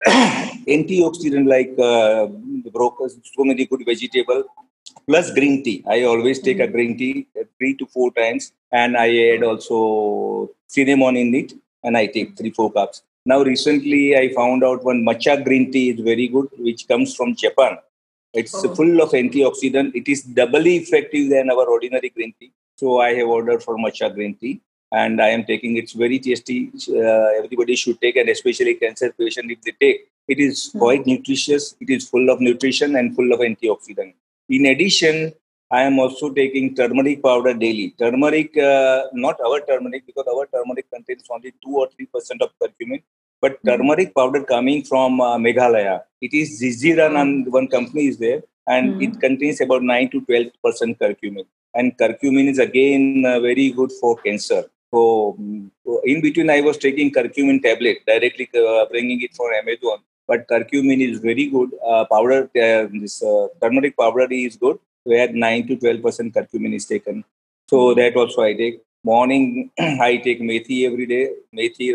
antioxidant 0.75 1.47
like 1.47 1.73
uh, 1.79 2.27
brokers 2.71 3.17
so 3.23 3.43
many 3.43 3.65
good 3.65 3.83
vegetable 3.85 4.43
plus 5.07 5.31
green 5.33 5.63
tea. 5.63 5.83
I 5.87 6.03
always 6.03 6.39
take 6.39 6.59
a 6.59 6.67
green 6.67 6.97
tea 6.97 7.27
uh, 7.39 7.43
three 7.57 7.75
to 7.75 7.85
four 7.85 8.11
times 8.11 8.51
and 8.71 8.97
i 8.97 9.07
add 9.27 9.43
also 9.49 9.77
cinnamon 10.75 11.15
in 11.23 11.33
it 11.41 11.53
and 11.83 11.97
i 12.01 12.05
take 12.15 12.29
three 12.37 12.51
four 12.57 12.69
cups 12.77 13.03
now, 13.25 13.41
recently 13.41 14.17
I 14.17 14.33
found 14.33 14.63
out 14.63 14.83
one 14.83 15.03
matcha 15.03 15.43
green 15.43 15.71
tea 15.71 15.91
is 15.91 15.99
very 16.01 16.27
good, 16.27 16.49
which 16.57 16.87
comes 16.87 17.15
from 17.15 17.35
Japan. 17.35 17.77
It's 18.33 18.53
oh. 18.65 18.75
full 18.75 19.01
of 19.01 19.11
antioxidant. 19.11 19.95
It 19.95 20.09
is 20.09 20.23
doubly 20.23 20.77
effective 20.77 21.29
than 21.29 21.49
our 21.49 21.65
ordinary 21.65 22.09
green 22.09 22.33
tea. 22.39 22.51
So 22.77 22.99
I 22.99 23.13
have 23.13 23.27
ordered 23.27 23.63
for 23.63 23.77
matcha 23.77 24.13
green 24.13 24.35
tea, 24.35 24.61
and 24.91 25.21
I 25.21 25.29
am 25.29 25.45
taking. 25.45 25.77
It's 25.77 25.93
very 25.93 26.19
tasty. 26.19 26.71
Uh, 26.89 27.29
everybody 27.37 27.75
should 27.75 28.01
take, 28.01 28.17
and 28.17 28.27
especially 28.27 28.75
cancer 28.75 29.13
patient 29.17 29.51
if 29.51 29.61
they 29.61 29.73
take. 29.79 30.09
It 30.27 30.39
is 30.39 30.71
hmm. 30.71 30.79
quite 30.79 31.05
nutritious. 31.05 31.75
It 31.79 31.89
is 31.89 32.09
full 32.09 32.29
of 32.29 32.41
nutrition 32.41 32.97
and 32.97 33.15
full 33.15 33.31
of 33.31 33.39
antioxidant. 33.39 34.15
In 34.49 34.65
addition, 34.65 35.33
I 35.77 35.81
am 35.89 35.97
also 35.97 36.25
taking 36.39 36.75
turmeric 36.75 37.23
powder 37.23 37.53
daily. 37.53 37.95
Turmeric, 37.97 38.55
uh, 38.57 39.05
not 39.13 39.37
our 39.47 39.59
turmeric, 39.69 40.05
because 40.05 40.27
our 40.33 40.45
turmeric 40.53 40.87
contains 40.91 41.23
only 41.31 41.51
2 41.65 41.77
or 41.81 41.87
3% 41.87 42.41
of 42.45 42.51
curcumin, 42.61 43.01
but 43.41 43.53
hmm. 43.59 43.69
turmeric 43.69 44.13
powder 44.13 44.43
coming 44.43 44.83
from 44.83 45.19
uh, 45.19 45.37
Meghalaya. 45.45 46.01
It 46.21 46.33
is 46.41 46.61
Ziziran, 46.61 47.19
and 47.21 47.51
one 47.51 47.67
company 47.67 48.05
is 48.11 48.19
there, 48.19 48.43
and 48.67 48.93
mm. 48.93 49.03
it 49.05 49.19
contains 49.19 49.59
about 49.61 49.81
9 49.83 50.11
to 50.11 50.21
12% 50.21 50.99
curcumin. 51.01 51.45
And 51.73 51.97
curcumin 51.97 52.47
is 52.51 52.59
again 52.59 53.25
uh, 53.25 53.39
very 53.39 53.71
good 53.71 53.91
for 53.99 54.15
cancer. 54.17 54.63
So, 54.93 55.35
in 56.05 56.21
between, 56.21 56.49
I 56.51 56.61
was 56.61 56.77
taking 56.77 57.11
curcumin 57.11 57.61
tablet, 57.63 58.05
directly 58.05 58.47
uh, 58.55 58.85
bringing 58.85 59.21
it 59.21 59.35
from 59.35 59.51
Amazon. 59.61 59.99
But 60.27 60.47
curcumin 60.47 61.01
is 61.09 61.19
very 61.19 61.47
good. 61.47 61.71
Uh, 61.85 62.05
powder, 62.05 62.43
uh, 62.43 62.87
this 63.01 63.21
uh, 63.23 63.47
turmeric 63.59 63.97
powder 63.97 64.27
is 64.31 64.55
good 64.55 64.79
where 65.03 65.31
9 65.31 65.67
to 65.67 65.77
12% 65.77 66.33
curcumin 66.33 66.73
is 66.75 66.85
taken. 66.85 67.23
So 67.69 67.93
that 67.93 68.15
also 68.15 68.41
I 68.43 68.53
take. 68.53 68.81
Morning, 69.05 69.69
I 69.79 70.17
take 70.17 70.39
methi 70.41 70.85
every 70.85 71.05
day. 71.05 71.31
Methi 71.53 71.93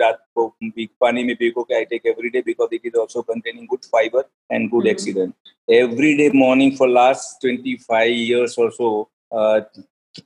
pani 1.00 1.34
ke 1.34 1.72
I 1.72 1.84
take 1.84 2.04
every 2.04 2.30
day 2.30 2.42
because 2.42 2.68
it 2.70 2.82
is 2.84 2.94
also 2.94 3.22
containing 3.22 3.66
good 3.66 3.84
fiber 3.84 4.24
and 4.50 4.70
good 4.70 4.84
mm-hmm. 4.84 5.30
Every 5.70 6.16
day 6.18 6.30
morning 6.32 6.76
for 6.76 6.88
last 6.88 7.40
25 7.40 8.10
years 8.10 8.58
or 8.58 8.70
so, 8.72 9.08
uh, 9.32 9.60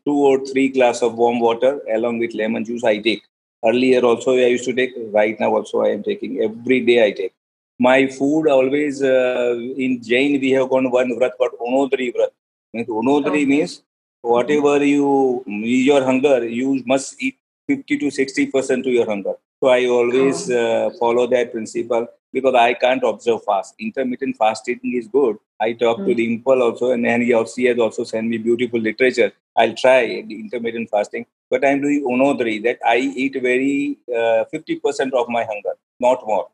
two 0.04 0.18
or 0.30 0.44
three 0.44 0.68
glass 0.68 1.02
of 1.02 1.14
warm 1.14 1.38
water 1.38 1.80
along 1.94 2.18
with 2.18 2.34
lemon 2.34 2.64
juice 2.64 2.82
I 2.82 2.98
take. 2.98 3.22
Earlier 3.64 4.00
also 4.00 4.32
I 4.32 4.46
used 4.46 4.64
to 4.64 4.72
take. 4.72 4.92
Right 5.12 5.38
now 5.38 5.54
also 5.54 5.82
I 5.82 5.90
am 5.90 6.02
taking. 6.02 6.40
Every 6.40 6.80
day 6.80 7.06
I 7.06 7.12
take. 7.12 7.32
My 7.78 8.08
food 8.08 8.48
always 8.48 9.02
uh, 9.02 9.54
in 9.76 10.02
Jain 10.02 10.40
we 10.40 10.50
have 10.50 10.68
got 10.68 10.90
one 10.90 11.10
vrat 11.18 11.36
called 11.38 11.52
Onodri 11.60 12.12
vrat. 12.14 12.30
Means 12.72 12.88
Onodri 12.88 13.46
means 13.46 13.82
whatever 14.22 14.84
you 14.84 15.44
your 15.46 16.04
hunger, 16.04 16.46
you 16.46 16.82
must 16.86 17.22
eat 17.22 17.38
50 17.68 17.98
to 17.98 18.10
60 18.10 18.46
percent 18.46 18.84
to 18.84 18.90
your 18.90 19.06
hunger. 19.06 19.34
So 19.60 19.68
I 19.68 19.86
always 19.86 20.50
uh, 20.50 20.90
follow 20.98 21.26
that 21.28 21.52
principle 21.52 22.08
because 22.32 22.54
I 22.54 22.74
can't 22.74 23.04
observe 23.04 23.44
fast. 23.44 23.74
Intermittent 23.78 24.36
fasting 24.36 24.80
is 24.82 25.06
good. 25.06 25.36
I 25.60 25.72
talk 25.74 25.98
mm. 25.98 26.06
to 26.06 26.14
Dimple 26.14 26.62
also, 26.62 26.90
and 26.92 27.04
then 27.04 27.20
he 27.20 27.32
also 27.32 27.62
has 27.62 27.78
also 27.78 28.04
sent 28.04 28.26
me 28.26 28.38
beautiful 28.38 28.80
literature. 28.80 29.30
I'll 29.56 29.74
try 29.74 30.22
the 30.22 30.40
intermittent 30.40 30.90
fasting, 30.90 31.26
but 31.50 31.64
I'm 31.64 31.82
doing 31.82 32.04
onodri 32.04 32.62
that 32.64 32.78
I 32.84 32.96
eat 32.96 33.40
very 33.40 33.98
uh, 34.10 34.44
50% 34.52 35.12
of 35.12 35.28
my 35.28 35.44
hunger, 35.44 35.74
not 36.00 36.26
more. 36.26 36.48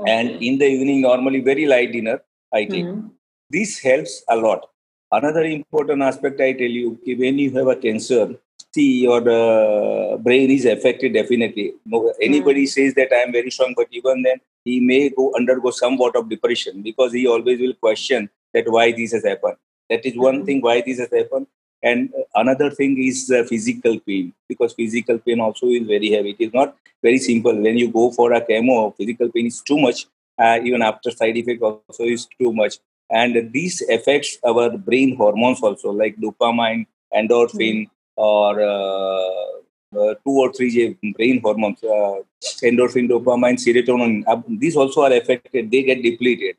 Okay. 0.00 0.10
And 0.10 0.30
in 0.42 0.58
the 0.58 0.66
evening, 0.66 1.00
normally 1.02 1.40
very 1.40 1.66
light 1.66 1.92
dinner 1.92 2.20
I 2.54 2.64
take. 2.64 2.84
Mm. 2.84 3.10
This 3.50 3.78
helps 3.80 4.22
a 4.28 4.36
lot. 4.36 4.68
Another 5.10 5.44
important 5.44 6.02
aspect 6.02 6.40
I 6.40 6.52
tell 6.52 6.68
you, 6.68 6.98
when 7.06 7.38
you 7.38 7.50
have 7.52 7.68
a 7.68 7.76
cancer, 7.76 8.34
see 8.74 9.02
your 9.02 9.22
uh, 9.28 10.16
brain 10.18 10.50
is 10.50 10.66
affected 10.66 11.14
definitely. 11.14 11.74
No, 11.86 12.12
anybody 12.20 12.64
mm. 12.64 12.68
says 12.68 12.94
that 12.94 13.12
I 13.12 13.22
am 13.26 13.32
very 13.32 13.50
strong, 13.50 13.74
but 13.76 13.88
even 13.90 14.22
then 14.22 14.38
he 14.64 14.80
may 14.80 15.08
go 15.08 15.32
undergo 15.34 15.70
somewhat 15.70 16.14
of 16.14 16.28
depression 16.28 16.82
because 16.82 17.12
he 17.12 17.26
always 17.26 17.58
will 17.58 17.74
question 17.74 18.28
that 18.52 18.70
why 18.70 18.92
this 18.92 19.12
has 19.12 19.24
happened. 19.24 19.56
That 19.88 20.04
is 20.04 20.16
one 20.16 20.42
mm. 20.42 20.46
thing 20.46 20.60
why 20.60 20.82
this 20.82 20.98
has 20.98 21.10
happened. 21.10 21.46
And 21.82 22.12
another 22.34 22.70
thing 22.70 23.02
is 23.02 23.30
uh, 23.30 23.44
physical 23.44 23.98
pain 24.00 24.34
because 24.48 24.74
physical 24.74 25.18
pain 25.18 25.40
also 25.40 25.68
is 25.68 25.86
very 25.86 26.10
heavy. 26.10 26.30
It 26.38 26.44
is 26.48 26.52
not 26.52 26.76
very 27.02 27.18
simple. 27.18 27.54
When 27.54 27.78
you 27.78 27.90
go 27.90 28.10
for 28.10 28.32
a 28.32 28.40
chemo, 28.40 28.94
physical 28.96 29.30
pain 29.30 29.46
is 29.46 29.62
too 29.62 29.78
much. 29.78 30.06
Uh, 30.36 30.58
even 30.62 30.82
after 30.82 31.10
side 31.10 31.36
effect 31.36 31.62
also 31.62 32.04
is 32.04 32.26
too 32.40 32.52
much. 32.52 32.78
And 33.10 33.52
this 33.52 33.82
affects 33.88 34.38
our 34.46 34.76
brain 34.76 35.16
hormones 35.16 35.60
also 35.62 35.90
like 35.90 36.16
dopamine, 36.16 36.86
endorphin, 37.14 37.86
mm 37.86 37.90
or 38.20 38.60
uh, 38.60 39.96
uh, 39.96 40.14
two 40.24 40.36
or 40.42 40.52
three 40.52 40.98
brain 41.16 41.40
hormones, 41.40 41.80
uh, 41.84 42.16
endorphin, 42.64 43.08
dopamine, 43.08 43.54
serotonin. 43.54 44.24
these 44.58 44.74
also 44.74 45.02
are 45.02 45.12
affected. 45.12 45.70
They 45.70 45.84
get 45.84 46.02
depleted. 46.02 46.56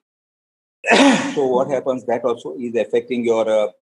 so 1.35 1.47
what 1.47 1.69
happens? 1.69 2.05
That 2.05 2.23
also 2.23 2.55
is 2.57 2.73
affecting 2.77 3.25
your 3.25 3.73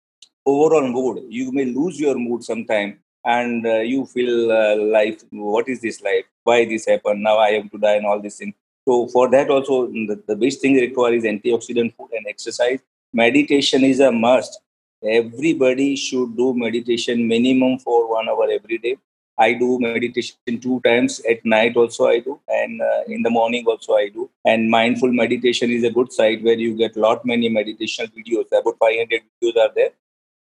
overall 0.43 0.87
mood. 0.87 1.25
You 1.29 1.51
may 1.51 1.65
lose 1.65 1.99
your 1.99 2.15
mood 2.15 2.43
sometime 2.43 2.97
and 3.27 3.65
uh, 3.65 3.79
you 3.79 4.05
feel 4.05 4.51
uh, 4.51 4.75
life 4.97 5.21
what 5.31 5.67
is 5.67 5.81
this 5.81 6.01
life 6.01 6.25
why 6.43 6.65
this 6.71 6.85
happened 6.91 7.21
now 7.21 7.37
i 7.37 7.51
have 7.51 7.69
to 7.73 7.79
die 7.85 7.95
and 7.99 8.05
all 8.05 8.21
these 8.25 8.37
things 8.37 8.55
so 8.87 9.05
for 9.07 9.29
that 9.29 9.49
also 9.49 9.87
the, 9.87 10.23
the 10.27 10.35
best 10.35 10.61
thing 10.61 10.75
required 10.75 11.15
is 11.15 11.25
antioxidant 11.25 11.93
food 11.97 12.11
and 12.13 12.25
exercise. 12.25 12.79
Meditation 13.11 13.83
is 13.83 13.99
a 13.99 14.11
must. 14.11 14.61
Everybody 15.03 15.97
should 15.97 16.37
do 16.37 16.53
meditation 16.53 17.27
minimum 17.27 17.79
for 17.79 18.09
one 18.09 18.29
hour 18.29 18.47
every 18.49 18.77
day. 18.77 18.95
I 19.37 19.53
do 19.53 19.77
meditation 19.79 20.61
two 20.61 20.79
times 20.85 21.19
at 21.29 21.45
night 21.45 21.75
also 21.77 22.07
i 22.07 22.19
do 22.19 22.39
and 22.47 22.81
uh, 22.81 23.01
in 23.07 23.21
the 23.21 23.29
morning 23.29 23.65
also 23.67 23.93
i 23.95 24.07
do. 24.07 24.29
And 24.45 24.71
mindful 24.71 25.11
meditation 25.11 25.69
is 25.69 25.83
a 25.83 25.91
good 25.91 26.13
site 26.13 26.41
where 26.41 26.57
you 26.57 26.73
get 26.75 26.95
lot 26.95 27.25
many 27.25 27.49
meditation 27.49 28.07
videos. 28.17 28.47
About 28.47 28.77
500 28.79 29.21
videos 29.43 29.57
are 29.57 29.71
there. 29.75 29.91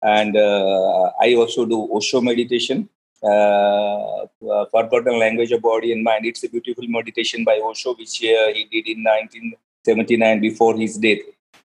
And 0.02 0.36
uh, 0.36 1.10
i 1.22 1.34
also 1.34 1.64
do 1.64 1.88
osho 1.90 2.20
meditation 2.20 2.88
uh, 3.22 4.26
uh, 4.52 4.64
forgotten 4.70 5.18
language 5.18 5.52
of 5.52 5.62
body 5.62 5.92
and 5.92 6.04
mind 6.04 6.26
it's 6.26 6.44
a 6.44 6.48
beautiful 6.48 6.86
meditation 6.88 7.44
by 7.44 7.58
osho 7.58 7.94
which 7.94 8.22
uh, 8.24 8.48
he 8.56 8.64
did 8.72 8.86
in 8.94 9.02
1979 9.04 10.40
before 10.40 10.76
his 10.76 10.96
death 10.98 11.24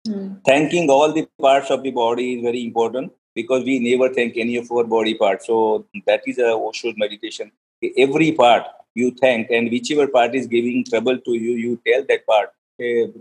Mm. 0.07 0.45
Thanking 0.45 0.89
all 0.89 1.13
the 1.13 1.29
parts 1.41 1.71
of 1.71 1.83
the 1.83 1.91
body 1.91 2.35
is 2.35 2.43
very 2.43 2.65
important 2.65 3.13
because 3.35 3.65
we 3.65 3.79
never 3.79 4.13
thank 4.15 4.37
any 4.37 4.57
of 4.57 4.71
our 4.71 4.85
body 4.85 5.15
parts. 5.15 5.47
So 5.47 5.87
that 6.07 6.23
is 6.27 6.39
a 6.39 6.53
Osho 6.53 6.93
meditation. 6.97 7.51
Every 7.97 8.33
part 8.33 8.65
you 8.95 9.11
thank, 9.11 9.51
and 9.51 9.71
whichever 9.71 10.07
part 10.07 10.35
is 10.35 10.47
giving 10.47 10.85
trouble 10.85 11.19
to 11.19 11.33
you, 11.33 11.53
you 11.53 11.81
tell 11.87 12.05
that 12.09 12.27
part, 12.27 12.51
hey, 12.79 13.13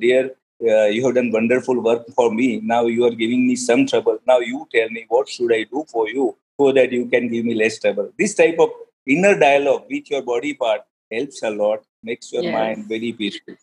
dear, 0.00 0.30
uh, 0.62 0.86
you 0.86 1.04
have 1.06 1.14
done 1.14 1.32
wonderful 1.32 1.80
work 1.82 2.06
for 2.14 2.32
me. 2.32 2.60
Now 2.62 2.86
you 2.86 3.04
are 3.06 3.14
giving 3.22 3.46
me 3.46 3.56
some 3.56 3.86
trouble. 3.86 4.18
Now 4.26 4.38
you 4.38 4.68
tell 4.72 4.88
me 4.90 5.06
what 5.08 5.28
should 5.28 5.52
I 5.52 5.64
do 5.64 5.84
for 5.88 6.08
you 6.08 6.36
so 6.58 6.72
that 6.72 6.92
you 6.92 7.06
can 7.06 7.28
give 7.28 7.44
me 7.44 7.54
less 7.54 7.78
trouble. 7.78 8.10
This 8.18 8.34
type 8.34 8.58
of 8.58 8.70
inner 9.06 9.38
dialogue 9.38 9.84
with 9.90 10.10
your 10.10 10.22
body 10.22 10.54
part 10.54 10.82
helps 11.10 11.42
a 11.42 11.50
lot, 11.50 11.84
makes 12.02 12.32
your 12.32 12.42
yes. 12.42 12.52
mind 12.52 12.88
very 12.88 13.12
peaceful. 13.12 13.54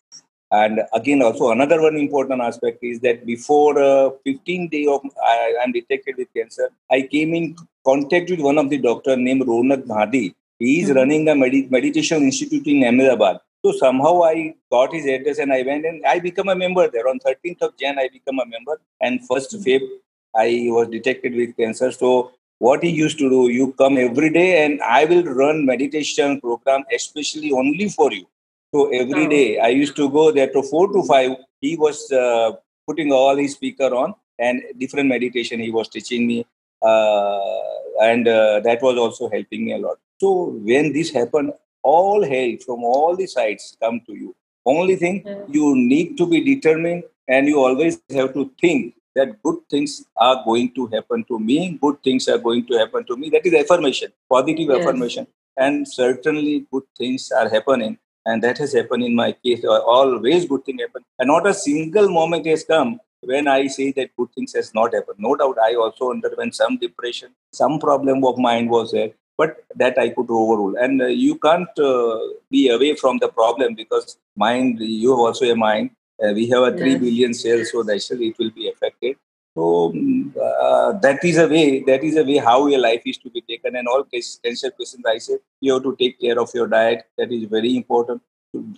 And 0.52 0.82
again, 0.94 1.22
also 1.22 1.52
another 1.52 1.82
one 1.82 1.98
important 1.98 2.42
aspect 2.42 2.80
is 2.84 3.00
that 3.02 3.26
before 3.26 3.78
uh, 3.82 4.12
15 4.24 4.70
day 4.70 4.86
of 4.86 5.02
I 5.24 5.56
am 5.64 5.72
detected 5.72 6.16
with 6.18 6.28
cancer, 6.36 6.70
I 6.90 7.02
came 7.02 7.34
in 7.34 7.56
contact 7.86 8.30
with 8.30 8.40
one 8.40 8.58
of 8.58 8.70
the 8.70 8.78
doctor 8.78 9.16
named 9.18 9.44
Ronak 9.44 9.86
Ghadi. 9.86 10.34
He 10.60 10.80
is 10.80 10.90
mm-hmm. 10.90 10.98
running 10.98 11.30
a 11.30 11.36
med- 11.36 11.72
meditation 11.72 12.24
institute 12.24 12.68
in 12.68 12.84
Ahmedabad. 12.84 13.40
So 13.66 13.72
somehow 13.72 14.24
I 14.24 14.56
got 14.72 14.94
his 14.94 15.06
address 15.08 15.40
and 15.40 15.52
I 15.52 15.64
went 15.64 15.86
and 15.86 16.06
I 16.06 16.20
become 16.20 16.50
a 16.50 16.56
member 16.56 16.88
there. 16.88 17.08
On 17.08 17.20
13th 17.20 17.62
of 17.62 17.78
Jan, 17.78 17.98
I 17.98 18.08
become 18.14 18.40
a 18.40 18.46
member. 18.46 18.80
And 19.02 19.28
first 19.28 19.52
mm-hmm. 19.52 19.64
Feb, 19.64 19.82
I 20.36 20.68
was 20.70 20.88
detected 20.90 21.36
with 21.36 21.58
cancer. 21.58 21.92
So 21.92 22.32
what 22.60 22.84
he 22.84 22.90
used 22.90 23.18
to 23.20 23.30
do, 23.30 23.50
you 23.50 23.74
come 23.74 23.98
every 23.98 24.30
day 24.30 24.66
and 24.66 24.82
I 24.82 25.06
will 25.06 25.24
run 25.24 25.66
meditation 25.66 26.40
program 26.40 26.84
especially 26.94 27.52
only 27.52 27.90
for 27.90 28.12
you. 28.12 28.26
So 28.74 28.88
every 28.90 29.26
oh. 29.26 29.30
day 29.30 29.60
I 29.60 29.68
used 29.70 29.96
to 29.98 30.10
go 30.10 30.32
there 30.32 30.52
to 30.52 30.64
four 30.64 30.92
to 30.94 31.04
five. 31.04 31.32
He 31.62 31.76
was 31.76 32.12
uh, 32.12 32.54
putting 32.88 33.12
all 33.12 33.36
his 33.36 33.54
speaker 33.54 33.94
on 33.96 34.16
and 34.40 34.62
different 34.78 35.10
meditation 35.10 35.60
he 35.60 35.72
was 35.72 35.90
teaching 35.90 36.28
me. 36.28 36.46
Uh, 36.82 37.40
and 38.02 38.28
uh, 38.28 38.60
that 38.62 38.82
was 38.82 38.98
also 38.98 39.30
helping 39.30 39.66
me 39.66 39.74
a 39.74 39.78
lot. 39.78 39.98
So 40.20 40.58
when 40.64 40.94
this 40.94 41.12
happened, 41.12 41.54
all 41.84 42.24
help 42.24 42.64
from 42.64 42.84
all 42.84 43.16
the 43.16 43.28
sides 43.28 43.78
come 43.82 44.02
to 44.08 44.14
you. 44.14 44.36
Only 44.66 44.96
thing 44.96 45.24
you 45.50 45.76
need 45.76 46.18
to 46.18 46.28
be 46.28 46.42
determined 46.42 47.04
and 47.28 47.48
you 47.48 47.64
always 47.64 48.00
have 48.12 48.34
to 48.34 48.52
think 48.60 48.96
that 49.16 49.42
good 49.44 49.60
things 49.70 50.06
are 50.18 50.44
going 50.44 50.72
to 50.74 50.88
happen 50.88 51.24
to 51.26 51.40
me, 51.40 51.78
good 51.82 52.02
things 52.04 52.28
are 52.28 52.38
going 52.38 52.66
to 52.68 52.78
happen 52.78 53.06
to 53.06 53.16
me. 53.16 53.30
That 53.30 53.46
is 53.46 53.54
affirmation, 53.54 54.12
positive 54.30 54.70
yes. 54.70 54.80
affirmation. 54.80 55.28
And 55.58 55.88
certainly 55.88 56.66
good 56.72 56.84
things 56.98 57.32
are 57.32 57.48
happening 57.50 57.98
and 58.26 58.44
that 58.44 58.58
has 58.58 58.74
happened 58.74 59.04
in 59.04 59.16
my 59.16 59.32
case 59.32 59.64
always 59.66 60.46
good 60.52 60.64
thing 60.66 60.80
happen 60.80 61.04
and 61.20 61.28
not 61.28 61.48
a 61.48 61.54
single 61.54 62.10
moment 62.20 62.46
has 62.46 62.64
come 62.64 63.00
when 63.32 63.48
i 63.48 63.68
say 63.76 63.92
that 63.98 64.16
good 64.18 64.32
things 64.36 64.54
has 64.60 64.74
not 64.80 64.94
happened 64.98 65.20
no 65.28 65.36
doubt 65.42 65.58
i 65.68 65.76
also 65.84 66.12
underwent 66.16 66.56
some 66.62 66.78
depression 66.86 67.30
some 67.62 67.78
problem 67.86 68.26
of 68.30 68.38
mind 68.50 68.70
was 68.70 68.92
there 68.92 69.12
but 69.38 69.52
that 69.82 69.98
i 70.06 70.10
could 70.10 70.32
overrule 70.42 70.76
and 70.86 71.02
uh, 71.02 71.12
you 71.26 71.36
can't 71.48 71.80
uh, 71.92 72.20
be 72.56 72.64
away 72.78 72.94
from 72.96 73.18
the 73.24 73.30
problem 73.40 73.76
because 73.82 74.18
mind 74.46 74.80
you 74.80 75.12
have 75.12 75.24
also 75.28 75.46
a 75.46 75.60
mind 75.68 75.90
uh, 76.24 76.32
we 76.34 76.48
have 76.50 76.64
a 76.64 76.78
3 76.78 76.92
yes. 76.92 77.00
billion 77.00 77.34
cells 77.34 77.72
so 77.72 77.82
naturally 77.82 78.28
it 78.28 78.38
will 78.40 78.52
be 78.52 78.70
affected 78.70 79.16
so 79.58 79.94
uh, 80.42 80.92
that 81.00 81.24
is 81.24 81.38
a 81.38 81.48
way. 81.48 81.82
That 81.88 82.04
is 82.04 82.18
a 82.18 82.24
way 82.24 82.38
how 82.38 82.68
your 82.68 82.80
life 82.80 83.04
is 83.06 83.18
to 83.20 83.30
be 83.30 83.42
taken. 83.42 83.78
And 83.78 83.88
all 83.88 84.04
cancer 84.04 84.72
patients, 84.78 85.06
I 85.08 85.18
say 85.18 85.38
you 85.62 85.74
have 85.74 85.84
to 85.84 85.96
take 85.98 86.20
care 86.20 86.40
of 86.40 86.50
your 86.54 86.68
diet. 86.68 87.06
That 87.18 87.32
is 87.32 87.46
very 87.46 87.76
important. 87.78 88.22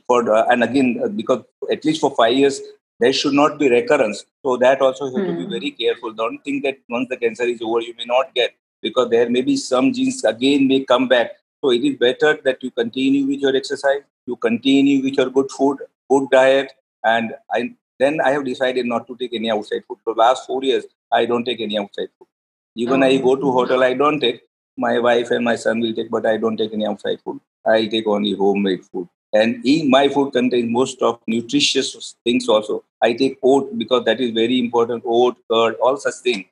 For 0.07 0.31
uh, 0.31 0.45
and 0.49 0.63
again, 0.63 1.01
uh, 1.03 1.07
because 1.07 1.43
at 1.71 1.83
least 1.83 2.01
for 2.01 2.13
five 2.15 2.33
years, 2.33 2.61
there 2.99 3.11
should 3.11 3.33
not 3.33 3.57
be 3.57 3.69
recurrence. 3.69 4.25
So 4.45 4.57
that 4.57 4.81
also 4.81 5.07
you 5.07 5.17
have 5.17 5.25
mm. 5.25 5.29
to 5.29 5.37
be 5.37 5.43
hmm. 5.45 5.51
very 5.51 5.71
careful. 5.71 6.13
Don't 6.13 6.39
think 6.43 6.63
that 6.63 6.77
once 6.89 7.07
the 7.09 7.17
cancer 7.17 7.43
is 7.43 7.61
over, 7.61 7.81
you 7.81 7.93
may 7.95 8.05
not 8.05 8.33
get 8.33 8.55
because 8.81 9.09
there 9.09 9.29
may 9.29 9.41
be 9.41 9.55
some 9.55 9.93
genes 9.93 10.23
again 10.23 10.67
may 10.67 10.83
come 10.83 11.07
back. 11.07 11.31
So 11.63 11.71
it 11.71 11.83
is 11.83 11.97
better 11.97 12.39
that 12.43 12.63
you 12.63 12.71
continue 12.71 13.25
with 13.27 13.39
your 13.39 13.55
exercise, 13.55 14.01
you 14.25 14.35
continue 14.35 15.03
with 15.03 15.13
your 15.13 15.29
good 15.29 15.51
food, 15.51 15.77
good 16.09 16.29
diet, 16.31 16.71
and 17.13 17.33
I, 17.51 17.73
then 17.99 18.19
I 18.21 18.31
have 18.31 18.45
decided 18.45 18.85
not 18.85 19.07
to 19.07 19.15
take 19.17 19.33
any 19.33 19.49
outside 19.49 19.83
food. 19.87 19.99
For 20.03 20.13
last 20.13 20.45
four 20.45 20.63
years, 20.63 20.85
I 21.11 21.25
don't 21.25 21.45
take 21.45 21.61
any 21.61 21.77
outside 21.79 22.09
food. 22.17 22.27
Even 22.75 23.03
I 23.03 23.17
go 23.17 23.35
to 23.35 23.51
hotel, 23.51 23.83
I 23.83 23.93
don't 23.93 24.19
take. 24.19 24.41
My 24.77 24.99
wife 24.99 25.31
and 25.31 25.43
my 25.43 25.55
son 25.55 25.79
will 25.79 25.93
take, 25.93 26.11
but 26.11 26.25
I 26.25 26.37
don't 26.37 26.57
take 26.57 26.73
any 26.73 26.85
outside 26.85 27.19
food. 27.21 27.39
I 27.65 27.87
take 27.87 28.05
only 28.07 28.33
homemade 28.33 28.83
food. 28.85 29.07
And 29.33 29.65
in 29.65 29.89
my 29.89 30.07
food 30.09 30.33
contains 30.33 30.71
most 30.71 31.01
of 31.01 31.19
nutritious 31.27 32.15
things 32.23 32.47
also. 32.47 32.83
I 33.01 33.13
take 33.13 33.39
oat 33.43 33.77
because 33.77 34.05
that 34.05 34.21
is 34.21 34.31
very 34.31 34.59
important. 34.59 35.03
Oat, 35.05 35.37
curd, 35.49 35.75
all 35.75 35.97
such 35.97 36.19
things. 36.23 36.45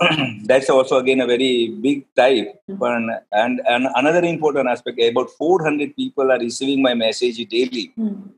That's 0.44 0.68
also 0.68 0.98
again 0.98 1.20
a 1.20 1.26
very 1.26 1.68
big 1.68 2.04
type. 2.14 2.60
Mm-hmm. 2.70 3.10
And, 3.32 3.60
and 3.64 3.88
another 3.94 4.24
important 4.24 4.68
aspect, 4.68 5.00
about 5.00 5.30
400 5.30 5.96
people 5.96 6.30
are 6.30 6.38
receiving 6.38 6.82
my 6.82 6.94
message 6.94 7.36
daily 7.48 7.92
mm-hmm. 7.98 8.28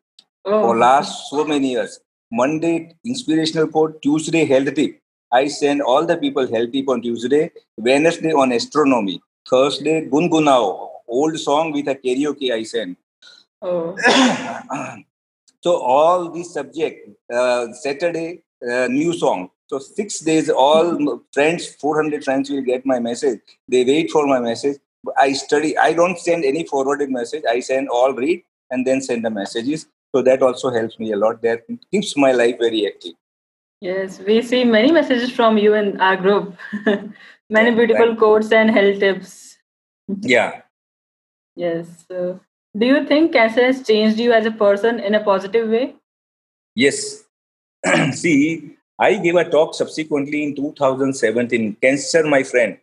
Oh. 0.44 0.62
for 0.62 0.76
last 0.76 1.30
so 1.30 1.44
many 1.44 1.72
years. 1.72 2.00
Monday, 2.30 2.96
inspirational 3.04 3.68
quote. 3.68 4.00
Tuesday, 4.02 4.44
health 4.44 4.74
tip. 4.74 5.00
I 5.32 5.48
send 5.48 5.82
all 5.82 6.06
the 6.06 6.16
people 6.16 6.46
health 6.46 6.72
tip 6.72 6.88
on 6.88 7.02
Tuesday. 7.02 7.50
Wednesday 7.76 8.32
on 8.32 8.52
astronomy. 8.52 9.20
Thursday, 9.48 10.06
Gungunao. 10.08 10.90
Old 11.06 11.38
song 11.38 11.72
with 11.72 11.88
a 11.88 11.94
karaoke 11.94 12.52
I 12.52 12.62
send. 12.62 12.96
Oh. 13.62 13.96
So 15.64 15.80
all 15.80 16.28
these 16.28 16.52
subject, 16.52 17.08
uh, 17.32 17.72
Saturday, 17.72 18.42
uh, 18.70 18.86
new 18.86 19.14
song. 19.14 19.48
So 19.68 19.78
six 19.78 20.20
days, 20.20 20.50
all 20.50 21.22
friends, 21.32 21.74
400 21.76 22.22
friends 22.22 22.50
will 22.50 22.60
get 22.60 22.84
my 22.84 22.98
message. 22.98 23.40
They 23.66 23.82
wait 23.82 24.10
for 24.10 24.26
my 24.26 24.40
message. 24.40 24.76
I 25.18 25.32
study. 25.32 25.78
I 25.78 25.94
don't 25.94 26.18
send 26.18 26.44
any 26.44 26.66
forwarded 26.66 27.10
message. 27.10 27.44
I 27.48 27.60
send 27.60 27.88
all 27.88 28.12
read 28.12 28.42
and 28.70 28.86
then 28.86 29.00
send 29.00 29.24
the 29.24 29.30
messages. 29.30 29.86
So 30.14 30.22
that 30.22 30.42
also 30.42 30.70
helps 30.70 31.00
me 31.00 31.10
a 31.10 31.16
lot. 31.16 31.42
That 31.42 31.62
keeps 31.90 32.16
my 32.16 32.30
life 32.30 32.58
very 32.60 32.86
active. 32.86 33.14
Yes, 33.80 34.20
we 34.20 34.42
see 34.42 34.62
many 34.64 34.92
messages 34.92 35.32
from 35.32 35.58
you 35.58 35.74
in 35.74 36.00
our 36.00 36.16
group. 36.16 36.56
many 37.50 37.74
beautiful 37.74 38.14
quotes 38.14 38.52
and 38.52 38.70
health 38.70 39.00
tips. 39.00 39.58
Yeah. 40.20 40.62
Yes. 41.56 42.04
So, 42.06 42.38
do 42.78 42.86
you 42.86 43.04
think 43.06 43.32
cancer 43.32 43.64
has 43.66 43.84
changed 43.84 44.20
you 44.20 44.32
as 44.32 44.46
a 44.46 44.52
person 44.52 45.00
in 45.00 45.16
a 45.16 45.24
positive 45.24 45.68
way? 45.68 45.96
Yes. 46.76 47.24
see, 48.12 48.76
I 48.96 49.16
gave 49.16 49.34
a 49.34 49.50
talk 49.50 49.74
subsequently 49.74 50.44
in 50.44 50.54
2017. 50.54 51.76
Cancer, 51.82 52.22
my 52.22 52.44
friend. 52.44 52.78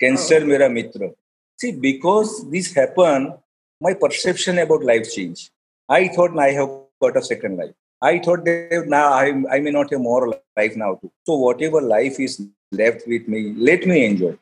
Cancer, 0.00 0.38
oh. 0.40 0.46
mera 0.46 0.70
mitra. 0.70 1.10
See, 1.56 1.72
because 1.72 2.48
this 2.48 2.72
happened, 2.72 3.34
my 3.80 3.94
perception 3.94 4.58
about 4.58 4.84
life 4.84 5.12
changed. 5.12 5.50
I 5.88 6.08
thought 6.08 6.38
I 6.38 6.50
have 6.52 6.70
got 7.00 7.16
a 7.16 7.22
second 7.22 7.58
life. 7.58 7.74
I 8.00 8.18
thought 8.18 8.44
that 8.44 8.84
now 8.86 9.12
I, 9.12 9.26
I 9.50 9.60
may 9.60 9.70
not 9.70 9.90
have 9.90 10.00
more 10.00 10.28
life 10.56 10.76
now 10.76 10.94
too. 10.96 11.10
So 11.26 11.36
whatever 11.36 11.80
life 11.80 12.18
is 12.20 12.42
left 12.72 13.06
with 13.06 13.28
me, 13.28 13.54
let 13.56 13.86
me 13.86 14.04
enjoy. 14.04 14.36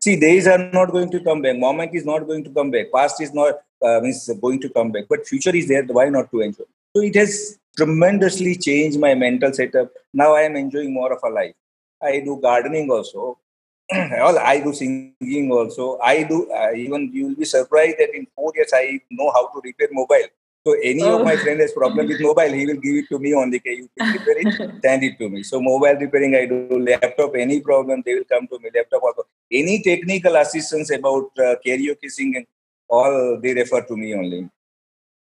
See, 0.00 0.18
days 0.18 0.46
are 0.46 0.70
not 0.72 0.92
going 0.92 1.10
to 1.10 1.20
come 1.20 1.42
back. 1.42 1.56
Moment 1.58 1.94
is 1.94 2.04
not 2.04 2.26
going 2.26 2.44
to 2.44 2.50
come 2.50 2.70
back. 2.70 2.86
Past 2.94 3.20
is 3.20 3.34
not 3.34 3.54
uh, 3.82 4.00
means 4.00 4.28
going 4.40 4.60
to 4.60 4.68
come 4.68 4.92
back. 4.92 5.04
But 5.08 5.26
future 5.26 5.54
is 5.54 5.68
there. 5.68 5.84
Why 5.84 6.08
not 6.08 6.30
to 6.30 6.40
enjoy? 6.40 6.64
So 6.94 7.02
it 7.02 7.14
has 7.16 7.58
tremendously 7.76 8.56
changed 8.56 8.98
my 8.98 9.14
mental 9.14 9.52
setup. 9.52 9.90
Now 10.12 10.34
I 10.34 10.42
am 10.42 10.56
enjoying 10.56 10.92
more 10.92 11.12
of 11.12 11.20
a 11.24 11.28
life. 11.28 11.54
I 12.02 12.20
do 12.20 12.38
gardening 12.40 12.90
also. 12.90 13.38
well, 13.90 14.38
I 14.38 14.60
do 14.60 14.72
singing 14.72 15.50
also. 15.50 15.98
I 16.02 16.22
do 16.22 16.50
uh, 16.52 16.72
even 16.74 17.10
you 17.12 17.28
will 17.28 17.36
be 17.36 17.44
surprised 17.44 17.96
that 17.98 18.14
in 18.14 18.26
four 18.34 18.52
years 18.54 18.70
I 18.74 19.00
know 19.10 19.30
how 19.30 19.48
to 19.48 19.60
repair 19.64 19.88
mobile. 19.90 20.28
So 20.66 20.74
any 20.82 21.02
oh. 21.02 21.18
of 21.18 21.24
my 21.24 21.36
friend 21.36 21.60
has 21.60 21.72
problem 21.72 22.06
with 22.08 22.20
mobile, 22.20 22.52
he 22.52 22.66
will 22.66 22.80
give 22.86 22.96
it 22.96 23.08
to 23.10 23.18
me 23.18 23.32
on 23.32 23.50
the 23.50 23.60
You 23.64 23.88
repair 23.98 24.38
it, 24.38 24.82
send 24.82 25.02
it 25.02 25.18
to 25.18 25.28
me. 25.28 25.42
So 25.42 25.60
mobile 25.60 25.96
repairing, 26.00 26.34
I 26.34 26.46
do 26.46 26.78
laptop. 26.78 27.36
Any 27.36 27.60
problem, 27.60 28.02
they 28.04 28.14
will 28.14 28.24
come 28.24 28.46
to 28.48 28.58
me. 28.58 28.70
Laptop 28.74 29.02
also. 29.02 29.24
Any 29.50 29.82
technical 29.82 30.36
assistance 30.36 30.90
about 30.90 31.30
uh, 31.38 31.54
karaoke 31.64 32.10
singing, 32.10 32.46
all 32.88 33.38
they 33.40 33.54
refer 33.54 33.82
to 33.82 33.96
me 33.96 34.14
only. 34.14 34.48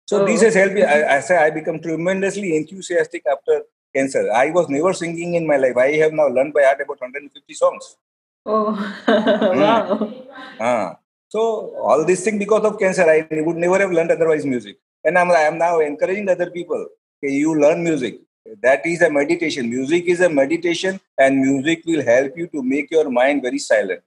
So 0.07 0.23
oh. 0.23 0.27
this 0.27 0.43
has 0.43 0.55
helped 0.55 0.75
me. 0.75 0.85
I, 0.85 1.17
I 1.17 1.21
say 1.21 1.37
I 1.37 1.51
become 1.51 1.81
tremendously 1.81 2.57
enthusiastic 2.57 3.25
after 3.31 3.62
cancer. 3.95 4.31
I 4.33 4.51
was 4.51 4.69
never 4.69 4.93
singing 4.93 5.35
in 5.35 5.47
my 5.47 5.57
life. 5.57 5.77
I 5.77 5.93
have 5.97 6.12
now 6.12 6.29
learned 6.29 6.55
by 6.55 6.62
heart 6.62 6.81
about 6.81 7.01
150 7.01 7.55
songs. 7.55 7.97
Oh, 8.45 8.71
wow. 9.09 9.99
Mm. 9.99 10.27
Ah. 10.61 10.97
So 11.29 11.75
all 11.83 12.05
this 12.05 12.25
thing 12.25 12.39
because 12.39 12.65
of 12.65 12.79
cancer, 12.79 13.03
I 13.03 13.27
would 13.31 13.57
never 13.57 13.79
have 13.79 13.91
learned 13.91 14.12
otherwise 14.12 14.47
music. 14.47 14.79
And 15.07 15.16
I'm, 15.16 15.31
I'm 15.31 15.57
now 15.57 15.79
encouraging 15.79 16.29
other 16.29 16.51
people. 16.51 16.85
Okay, 17.16 17.33
you 17.33 17.59
learn 17.59 17.85
music. 17.85 18.21
That 18.61 18.85
is 18.85 19.03
a 19.03 19.11
meditation. 19.11 19.71
Music 19.71 20.05
is 20.07 20.21
a 20.21 20.29
meditation, 20.29 21.01
and 21.16 21.40
music 21.40 21.83
will 21.87 22.03
help 22.03 22.37
you 22.37 22.49
to 22.49 22.62
make 22.62 22.90
your 22.90 23.09
mind 23.09 23.42
very 23.42 23.59
silent. 23.59 24.03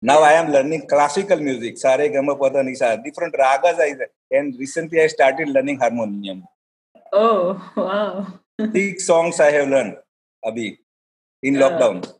Now 0.00 0.22
I 0.22 0.32
am 0.32 0.50
learning 0.50 0.88
classical 0.88 1.36
music, 1.36 1.76
Sare 1.76 2.08
Gama 2.08 2.34
Pada 2.36 2.64
Nisa, 2.64 2.98
different 3.04 3.34
ragas. 3.34 3.78
I, 3.78 3.94
and 4.30 4.58
recently 4.58 5.02
I 5.02 5.06
started 5.08 5.48
learning 5.48 5.78
harmonium. 5.78 6.44
Oh, 7.12 7.60
wow. 7.76 8.40
Six 8.72 9.06
songs 9.06 9.38
I 9.38 9.50
have 9.52 9.68
learned, 9.68 9.96
Abhi, 10.44 10.78
in 11.42 11.56
uh, 11.56 11.68
lockdown. 11.68 12.10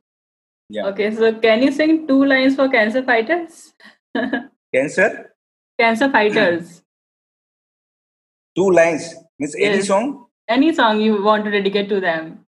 Yeah. 0.69 0.87
Okay, 0.87 1.15
so 1.15 1.33
can 1.41 1.63
you 1.63 1.73
sing 1.73 2.07
two 2.07 2.25
lines 2.25 2.57
for 2.57 2.69
cancer 2.69 3.03
fighters? 3.03 3.73
cancer? 4.75 5.35
Cancer 5.79 6.11
fighters. 6.11 6.82
two 8.56 8.70
lines 8.72 9.14
means 9.40 9.56
yes. 9.58 9.74
any 9.74 9.82
song? 9.84 10.26
Any 10.48 10.74
song 10.74 11.02
you 11.02 11.24
want 11.24 11.46
to 11.46 11.52
dedicate 11.52 11.90
to 11.90 12.00
them. 12.00 12.46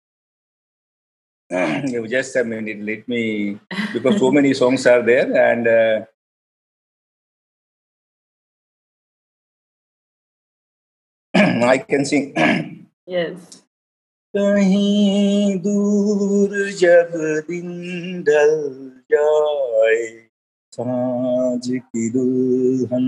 just 2.08 2.36
a 2.36 2.44
minute, 2.44 2.80
let 2.82 3.08
me 3.08 3.60
because 3.94 4.20
so 4.20 4.32
many 4.32 4.54
songs 4.54 4.86
are 4.86 5.02
there 5.02 5.28
and 5.52 5.68
uh, 5.68 6.06
I 11.66 11.78
can 11.80 12.06
sing. 12.06 12.88
yes. 13.06 13.64
कहीं 14.36 15.58
दूर 15.66 16.52
जब 16.80 17.12
दिन 17.50 17.70
ढल 18.24 18.52
जाए 19.12 20.04
सांझ 20.76 21.70
की 21.70 22.10
दुल्हन 22.14 23.08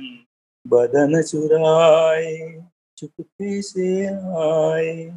बदन 0.66 1.22
चुराए 1.22 2.32
चुपके 2.98 3.62
से 3.62 4.06
आए 4.06 5.12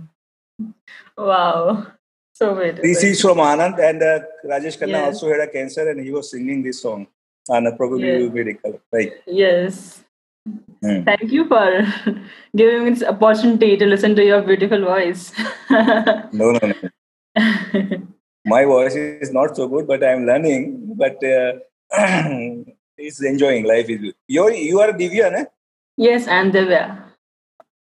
Wow. 1.18 1.88
So 2.34 2.56
beautiful. 2.56 2.84
This 2.84 3.04
is 3.04 3.22
from 3.22 3.38
Anand 3.38 3.80
and 3.80 4.02
uh, 4.02 4.20
Rajesh 4.46 4.78
Khanna 4.80 5.00
yes. 5.00 5.06
also 5.08 5.30
had 5.30 5.42
a 5.42 5.48
cancer 5.48 5.90
and 5.90 6.00
he 6.00 6.12
was 6.12 6.32
singing 6.32 6.64
this 6.64 6.82
song. 6.82 7.08
And 7.48 7.78
probably 7.78 8.08
yes. 8.08 8.22
you 8.22 8.30
will 8.30 8.46
recall. 8.46 8.80
Right. 8.94 9.14
Yes. 9.26 10.04
Hmm. 10.82 11.04
Thank 11.04 11.32
you 11.32 11.48
for 11.48 11.86
giving 12.56 12.86
me 12.86 12.92
this 12.92 13.04
opportunity 13.04 13.76
to 13.78 13.86
listen 13.86 14.16
to 14.16 14.24
your 14.24 14.42
beautiful 14.42 14.86
voice. 14.86 15.34
no, 15.70 16.52
no, 16.52 16.60
no. 16.62 18.04
My 18.46 18.64
voice 18.66 18.96
is 18.96 19.34
not 19.34 19.56
so 19.56 19.68
good, 19.68 19.88
but 19.88 20.04
I'm 20.04 20.26
learning. 20.26 20.94
But 20.96 21.24
uh, 21.24 21.54
it's 22.97 23.23
enjoying 23.23 23.65
life. 23.65 23.89
Is 23.89 24.13
you 24.29 24.51
you 24.51 24.81
are 24.81 24.93
Divya, 24.93 25.33
ne? 25.33 25.45
Yes, 25.97 26.27
I'm 26.29 26.51
Divya. 26.53 27.03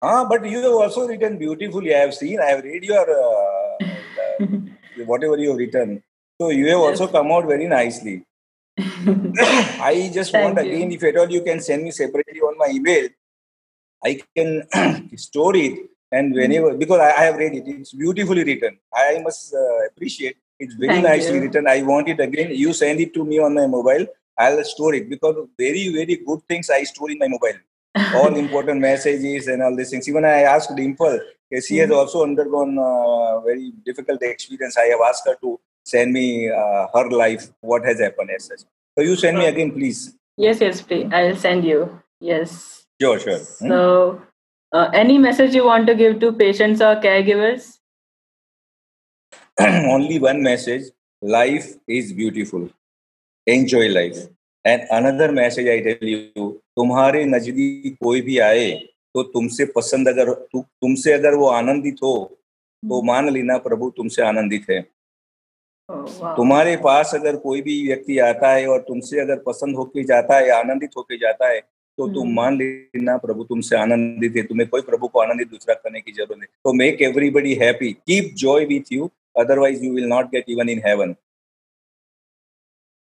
Ah, 0.03 0.25
but 0.25 0.45
you 0.45 0.59
have 0.59 0.73
also 0.73 1.07
written 1.07 1.38
beautifully. 1.38 1.95
I 1.95 1.99
have 1.99 2.14
seen. 2.14 2.40
I 2.40 2.51
have 2.51 2.64
read 2.64 2.85
your 2.85 3.07
uh, 3.11 3.77
uh, 4.42 5.05
whatever 5.05 5.37
you 5.38 5.51
have 5.51 5.59
written. 5.59 6.03
So 6.40 6.51
you 6.51 6.66
have 6.69 6.81
yes. 6.81 7.01
also 7.01 7.07
come 7.09 7.33
out 7.33 7.47
very 7.47 7.66
nicely. 7.66 8.25
I 8.79 10.11
just 10.12 10.33
want 10.35 10.59
you. 10.62 10.71
again, 10.71 10.92
if 10.92 11.03
at 11.03 11.16
all 11.16 11.31
you 11.31 11.42
can 11.42 11.61
send 11.61 11.83
me 11.83 11.90
separately 11.90 12.40
on 12.40 12.59
my 12.59 12.69
email, 12.69 13.09
I 14.05 14.21
can 14.37 14.69
store 15.16 15.57
it 15.57 15.88
and 16.12 16.35
whenever 16.35 16.75
because 16.75 17.01
I, 17.01 17.11
I, 17.11 17.25
have 17.25 17.37
read 17.37 17.55
it, 17.55 17.64
it's 17.66 17.95
beautifully 17.95 18.45
written. 18.45 18.79
I 18.95 19.19
must 19.25 19.55
uh, 19.55 19.87
appreciate 19.87 20.37
it's 20.59 20.75
very 20.75 20.95
Thank 20.95 21.05
nicely 21.05 21.37
you. 21.37 21.42
written. 21.42 21.66
I 21.66 21.83
want 21.83 22.09
it 22.09 22.21
again. 22.21 22.51
You 22.55 22.73
send 22.73 23.01
it 23.01 23.12
to 23.14 23.25
me 23.25 23.38
on 23.38 23.55
my 23.55 23.66
mobile. 23.66 24.07
I'll 24.38 24.62
store 24.64 24.94
it 24.94 25.09
because 25.09 25.37
very 25.59 25.88
very 25.92 26.16
good 26.16 26.40
things 26.49 26.70
I 26.70 26.83
store 26.85 27.11
in 27.11 27.18
my 27.18 27.29
mobile. 27.29 27.59
all 28.14 28.35
important 28.44 28.81
messages 28.81 29.46
and 29.46 29.62
all 29.62 29.75
these 29.75 29.90
things. 29.90 30.09
Even 30.09 30.25
I 30.25 30.42
asked 30.42 30.75
Dimple, 30.77 31.18
she 31.51 31.79
has 31.79 31.88
mm-hmm. 31.88 31.92
also 31.92 32.22
undergone 32.25 32.77
a 32.79 33.40
very 33.44 33.72
difficult 33.85 34.22
experience. 34.22 34.77
I 34.77 34.87
have 34.87 35.01
asked 35.09 35.27
her 35.27 35.37
to 35.40 35.59
send 35.85 36.12
me 36.12 36.51
uh, 36.51 36.87
her 36.94 37.09
life, 37.11 37.49
what 37.61 37.85
has 37.85 38.01
happened 38.01 38.31
as 38.31 38.44
such. 38.44 38.61
So 38.99 39.05
you 39.05 39.16
send 39.16 39.38
me 39.38 39.46
again, 39.46 39.72
please. 39.72 40.14
Yes, 40.37 40.61
yes, 40.61 40.83
please. 40.83 41.09
I'll 41.12 41.37
send 41.37 41.64
you. 41.64 42.01
Yes. 42.20 42.87
Sure, 43.01 43.18
sure. 43.18 43.38
Hmm? 43.38 43.68
So, 43.68 44.22
uh, 44.72 44.90
any 44.92 45.18
message 45.18 45.55
you 45.55 45.65
want 45.65 45.87
to 45.87 45.94
give 45.94 46.21
to 46.21 46.33
patients 46.33 46.81
or 46.81 46.96
caregivers? 46.96 47.79
Only 49.61 50.19
one 50.19 50.42
message 50.42 50.90
life 51.23 51.75
is 51.87 52.13
beautiful. 52.13 52.69
Enjoy 53.47 53.88
life. 53.88 54.17
And 54.65 54.83
another 54.90 55.31
message 55.31 55.69
I 55.69 55.81
tell 55.81 56.09
you 56.13 56.47
तुम्हारे 56.77 57.25
नज़दीक 57.25 57.97
कोई 58.05 58.21
भी 58.21 58.38
आए 58.47 58.71
तो 59.15 59.23
तुमसे 59.23 59.65
पसंद 59.77 60.09
अगर 60.09 60.33
तु, 60.33 60.61
तुमसे 60.61 61.13
अगर 61.13 61.35
वो 61.35 61.47
आनंदित 61.49 61.99
हो 62.03 62.15
तो 62.83 63.01
मान 63.03 63.29
लेना 63.33 63.59
प्रभु 63.59 63.90
तुमसे 63.97 64.23
आनंदित 64.23 64.65
है। 64.71 64.81
तुम्हारे 66.37 66.77
पास 66.85 67.15
अगर 67.15 67.37
कोई 67.44 67.63
भी 67.63 67.77
व्यक्ति 67.87 68.19
आता 68.29 68.51
है 68.55 68.67
और 68.67 68.81
तुमसे 68.88 69.21
अगर 69.21 69.37
पसंद 69.47 69.77
होके 69.77 70.05
जाता 70.05 70.38
है 70.38 70.51
आनंदित 70.53 70.97
होके 70.97 71.17
जाता 71.19 71.49
है 71.49 71.61
तो 71.61 72.09
तुम 72.15 72.33
मान 72.37 72.57
लेना 72.59 73.17
प्रभु 73.19 73.44
तुमसे 73.44 73.77
आनंदित 73.77 74.37
है। 74.37 74.42
तुम्हें 74.47 74.69
कोई 74.69 74.83
प्रभु 74.88 75.09
को 75.09 75.21
आनंदित 75.21 75.51
दूसरा 75.51 75.75
करने 75.75 76.01
की 76.01 76.13
ज़रूरत 76.13 76.38
नहीं। 76.38 76.49
तो 76.65 76.73
make 76.73 77.03
everybody 77.03 77.55
happy 77.63 77.92
keep 77.92 78.35
joy 78.42 78.65
with 78.73 78.92
you 78.92 79.11
otherwise 79.38 79.85
you 79.85 79.92
will 79.94 80.09
not 80.09 80.31
get 80.33 80.51
even 80.57 80.69
in 80.69 80.83
heaven. 80.88 81.15